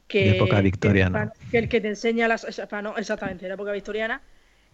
[0.07, 1.31] que De época victoriana.
[1.31, 4.23] que, que el que te enseña las esa- no, exactamente de la época victoriana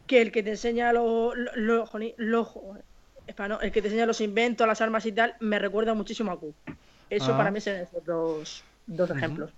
[0.08, 5.06] que el que te enseña los los el que te enseña los inventos las armas
[5.06, 6.54] y tal me recuerda muchísimo a Q
[7.10, 7.38] eso Ah.
[7.38, 9.52] para mí son esos dos dos ejemplos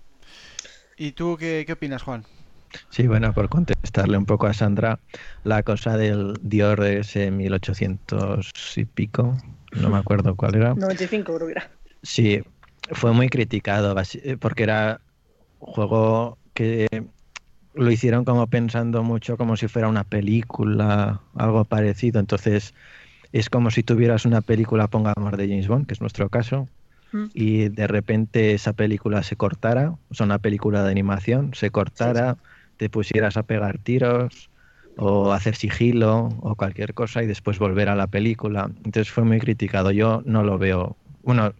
[0.99, 2.25] ¿Y tú qué, qué opinas, Juan?
[2.89, 4.99] Sí, bueno, por contestarle un poco a Sandra,
[5.43, 9.37] la cosa del Dior de ese 1800 y pico,
[9.73, 10.73] no me acuerdo cuál era.
[10.75, 11.71] 95 creo que era
[12.01, 12.41] Sí,
[12.91, 15.01] fue muy criticado eh, porque era
[15.59, 16.87] un juego que
[17.77, 22.19] lo hicieron como pensando mucho como si fuera una película, algo parecido.
[22.19, 22.73] Entonces
[23.31, 26.67] es como si tuvieras una película, pongamos, de James Bond, que es nuestro caso,
[27.11, 27.25] Mm.
[27.33, 32.37] y de repente esa película se cortara, o sea, una película de animación, se cortara,
[32.77, 34.49] te pusieras a pegar tiros
[34.97, 38.69] o hacer sigilo o cualquier cosa y después volver a la película.
[38.83, 39.91] Entonces fue muy criticado.
[39.91, 40.97] Yo no lo veo.
[41.23, 41.53] Bueno,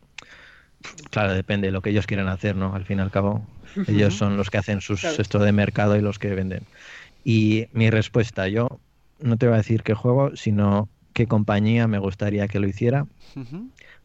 [1.12, 2.74] claro, depende de lo que ellos quieran hacer, ¿no?
[2.74, 3.46] Al fin y al cabo,
[3.88, 5.22] ellos son los que hacen sus Claro.
[5.22, 6.66] esto de mercado y los que venden.
[7.24, 8.82] Y mi respuesta, yo
[9.20, 13.08] no te voy a decir qué juego, sino qué compañía me gustaría que lo hiciera.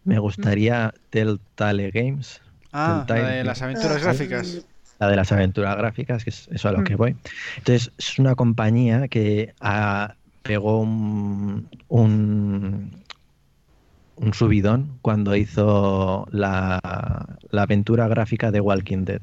[0.05, 2.41] Me gustaría Telltale Games,
[2.73, 4.67] Ah, la de las aventuras Ah, gráficas.
[4.99, 6.99] la de las aventuras gráficas, que es eso a lo que Mm.
[6.99, 7.17] voy.
[7.59, 13.02] Entonces, es una compañía que ah, pegó un, un,
[14.23, 16.81] un subidón cuando hizo la,
[17.51, 19.23] la aventura gráfica de Walking Dead.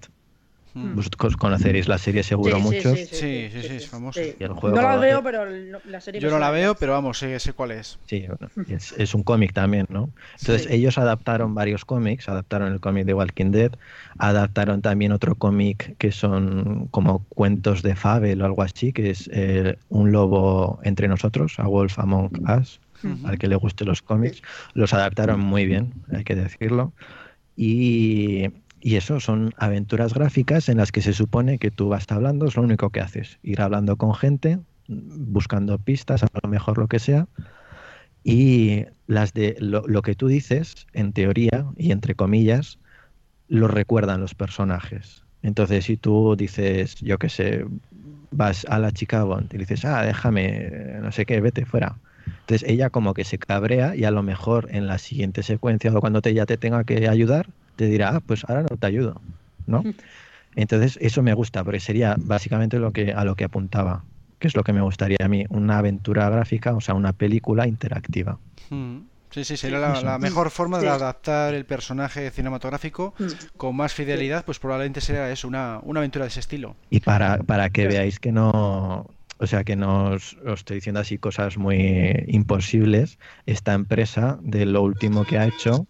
[0.73, 0.95] Mm.
[0.95, 2.99] Vosotros conoceréis la serie seguro Sí, sí, muchos.
[2.99, 5.45] sí, Sí, sí, sí, es juego- no la veo, pero
[5.85, 7.97] la serie Yo no la veo, pero vamos, sé, sé cuál es.
[8.05, 10.09] Sí, bueno, es, es un cómic también, ¿no?
[10.39, 10.75] Entonces Sí.
[10.75, 13.71] ellos adaptaron varios cómics, adaptaron el cómic de Walking Dead,
[14.17, 19.29] adaptaron también otro cómic que son como cuentos de Fable o algo así, que es
[19.33, 22.79] eh, Un lobo entre nosotros, A Wolf Among Us,
[23.23, 24.41] Al que le gusten los cómics.
[24.73, 26.93] Los adaptaron muy bien, hay que decirlo.
[27.55, 28.49] Y,
[28.81, 32.55] y eso son aventuras gráficas en las que se supone que tú vas hablando, es
[32.55, 36.99] lo único que haces, ir hablando con gente, buscando pistas, a lo mejor lo que
[36.99, 37.27] sea.
[38.23, 42.79] Y las de lo, lo que tú dices, en teoría y entre comillas,
[43.47, 45.23] lo recuerdan los personajes.
[45.41, 47.65] Entonces, si tú dices, yo qué sé,
[48.31, 50.69] vas a la chica Bond y dices, ah, déjame,
[51.01, 51.97] no sé qué, vete fuera.
[52.41, 55.99] Entonces ella como que se cabrea y a lo mejor en la siguiente secuencia o
[55.99, 59.21] cuando te, ya te tenga que ayudar, te dirá, ah, pues ahora no te ayudo,
[59.65, 59.83] ¿no?
[60.55, 64.03] Entonces eso me gusta porque sería básicamente lo que, a lo que apuntaba,
[64.39, 67.67] que es lo que me gustaría a mí, una aventura gráfica, o sea, una película
[67.67, 68.39] interactiva.
[68.69, 68.99] Mm.
[69.31, 70.89] Sí, sí, sería la, mejor forma de Sí.
[70.89, 73.13] adaptar el personaje cinematográfico
[73.57, 76.75] con más fidelidad, pues probablemente sería eso, una, una aventura de ese estilo.
[76.89, 79.05] Y para, para que veáis que no,
[79.39, 84.65] o sea, que no os, os estoy diciendo así cosas muy imposibles, esta empresa de
[84.65, 85.87] lo último que ha hecho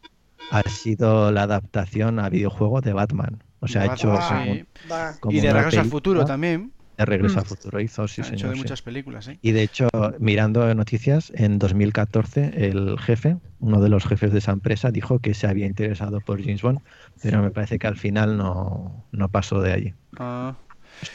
[0.52, 3.44] ha sido la adaptación a videojuego de Batman.
[3.60, 4.22] O sea, De ha hecho como-
[4.56, 4.64] sí.
[4.92, 5.16] Va.
[5.20, 6.72] como Y de Regreso al Futuro también.
[6.98, 7.40] De Regreso Mm.
[7.40, 8.50] al Futuro hizo, sí, ha hecho señor.
[8.50, 8.62] de sí.
[8.64, 9.40] muchas películas, ¿eh?
[9.42, 9.88] Y de hecho,
[10.20, 15.34] mirando noticias, en 2014 el jefe, uno de los jefes de esa empresa, dijo que
[15.34, 16.80] se había interesado por James Bond,
[17.22, 19.94] pero me parece que al final no, no pasó de allí.
[20.18, 20.56] Ah,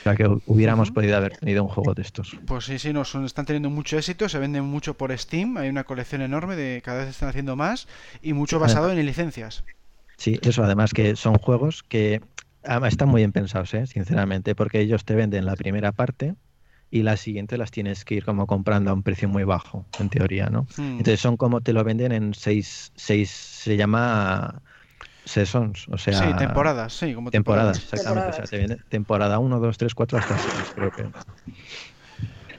[0.02, 2.38] sea que hubiéramos podido haber tenido un juego de estos.
[2.46, 5.68] pues sí, sí, no, son- están teniendo mucho éxito, se venden mucho por Steam, hay
[5.68, 7.86] una colección enorme de cada vez están haciendo más
[8.22, 9.64] y mucho basado en licencias.
[10.16, 12.22] Sí, eso además que son juegos que
[12.62, 13.86] además, están muy bien pensados, ¿eh?
[13.86, 16.34] sinceramente, porque ellos te venden la primera parte
[16.90, 20.08] y la siguiente las tienes que ir como comprando a un precio muy bajo, en
[20.08, 20.62] teoría, ¿no?
[20.76, 20.98] Mm.
[20.98, 24.62] Entonces son como te lo venden en seis, seis se llama
[25.24, 26.20] Seasons, o sea...
[26.20, 27.78] Sí, temporadas, sí, como temporadas.
[27.78, 28.30] exactamente.
[28.30, 31.08] O sea, te viene temporada 1, 2, 3, 4 hasta 6, creo que...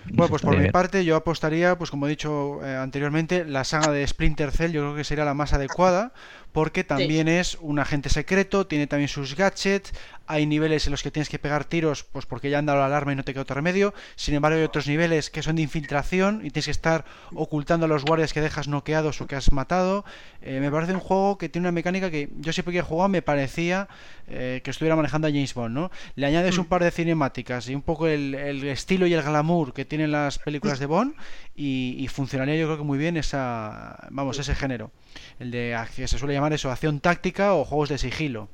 [0.08, 3.92] Bueno, pues por mi parte yo apostaría, pues como he dicho eh, anteriormente, la saga
[3.92, 6.14] de Splinter Cell yo creo que sería la más adecuada
[6.56, 9.92] porque también es un agente secreto, tiene también sus gadgets,
[10.26, 12.86] hay niveles en los que tienes que pegar tiros, pues porque ya han dado la
[12.86, 15.64] alarma y no te queda otro remedio, sin embargo hay otros niveles que son de
[15.64, 17.04] infiltración y tienes que estar
[17.34, 20.06] ocultando a los guardias que dejas noqueados o que has matado.
[20.42, 23.10] Eh, me parece un juego que tiene una mecánica que yo siempre que he jugado
[23.10, 23.90] me parecía
[24.28, 25.92] eh, que estuviera manejando a James Bond, ¿no?
[26.16, 26.70] Le añades un mm.
[26.70, 28.34] par de cinemáticas y un poco el,
[28.64, 31.16] estilo y el glamour que tienen las películas de Bond
[31.56, 34.92] y, y funcionaría yo creo que muy bien esa, vamos, ese género
[35.40, 38.50] el de que se suele llamar eso, acción táctica o juegos de sigilo.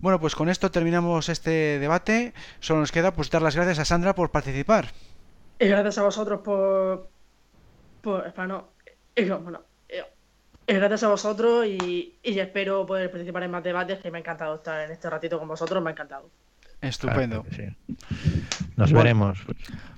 [0.00, 2.34] Bueno, pues con esto terminamos este debate.
[2.60, 4.88] Solo nos queda pues dar las gracias a Sandra por participar.
[5.58, 7.08] Y gracias a vosotros por...
[8.02, 8.68] por bueno,
[9.14, 9.62] bueno,
[10.66, 14.56] gracias a vosotros y, y, espero poder participar en más debates, que me ha encantado
[14.56, 16.28] estar en este ratito con vosotros, me ha encantado.
[16.82, 17.44] Estupendo.
[18.76, 19.38] Nos veremos.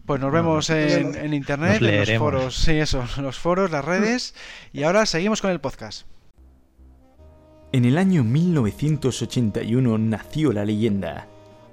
[0.08, 4.34] Pues nos vemos en, internet, en los foros, sí, eso, los foros, las redes.
[4.72, 6.06] Y ahora seguimos con el podcast.
[7.72, 11.26] En el año 1981 nació la leyenda.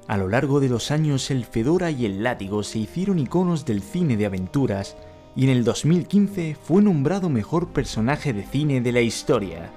[0.09, 3.81] A lo largo de los años el Fedora y el Látigo se hicieron iconos del
[3.81, 4.97] cine de aventuras
[5.33, 9.71] y en el 2015 fue nombrado mejor personaje de cine de la historia.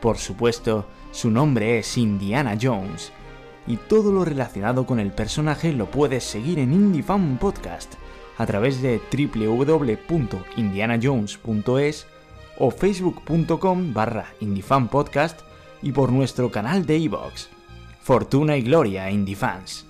[0.00, 3.12] Por supuesto, su nombre es Indiana Jones,
[3.68, 7.04] y todo lo relacionado con el personaje lo puedes seguir en Indie
[7.38, 7.96] Podcast
[8.38, 12.06] a través de www.indianajones.es
[12.58, 14.32] o facebook.com barra
[14.90, 15.40] Podcast
[15.82, 17.48] y por nuestro canal de iVoox.
[18.00, 19.84] Fortuna y Gloria Fans.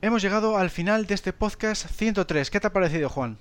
[0.00, 2.50] Hemos llegado al final de este podcast 103.
[2.50, 3.36] ¿Qué te ha parecido, Juan?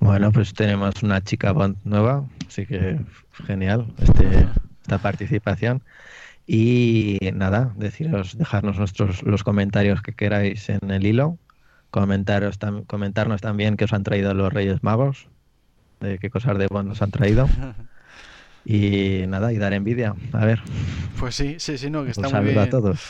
[0.00, 1.54] Bueno, pues tenemos una chica
[1.84, 2.98] nueva, así que
[3.46, 4.48] genial este,
[4.82, 5.84] esta participación.
[6.46, 11.38] Y nada, deciros, dejarnos nuestros los comentarios que queráis en el hilo,
[11.90, 15.28] comentaros comentarnos también qué os han traído los Reyes Magos,
[16.00, 17.48] de qué cosas de Bond nos han traído.
[18.64, 20.14] Y nada, y dar envidia.
[20.32, 20.60] A ver.
[21.18, 22.58] Pues sí, sí, sí, no, que está muy bien.
[22.58, 23.00] a todos.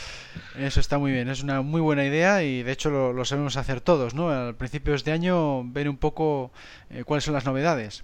[0.57, 3.55] Eso está muy bien, es una muy buena idea y de hecho lo, lo sabemos
[3.57, 4.29] hacer todos, ¿no?
[4.29, 6.51] Al principio de este año ver un poco
[6.89, 8.03] eh, cuáles son las novedades.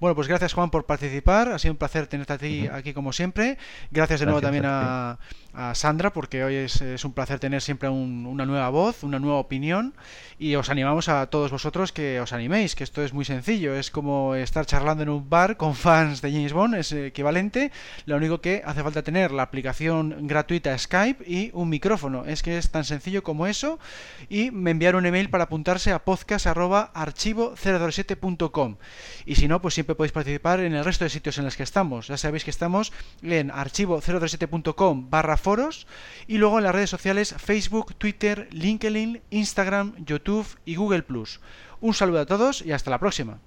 [0.00, 3.12] Bueno, pues gracias Juan por participar, ha sido un placer tenerte a ti aquí como
[3.12, 3.58] siempre.
[3.90, 5.18] Gracias de nuevo también a,
[5.52, 9.36] a, Sandra porque hoy es, es un placer tener siempre una nueva voz, una nueva
[9.36, 9.92] opinión.
[10.38, 13.90] Y os animamos a todos vosotros que os animéis, que esto es muy sencillo, es
[13.90, 17.70] como estar charlando en un bar con fans de James Bond, es equivalente,
[18.06, 22.56] lo único que hace falta tener la aplicación gratuita Skype y un micrófono, es que
[22.56, 23.78] es tan sencillo como eso.
[24.30, 28.76] Y me enviar un email para apuntarse a podcast.archivo027.com
[29.26, 31.62] y si no, pues siempre podéis participar en el resto de sitios en los que
[31.62, 32.08] estamos.
[32.08, 35.86] Ya sabéis que estamos en archivo027.com barra foros
[36.26, 41.06] y luego en las redes sociales Facebook, Twitter, LinkedIn, Instagram, YouTube y Google⁇
[41.80, 43.40] Un saludo a todos y hasta la próxima.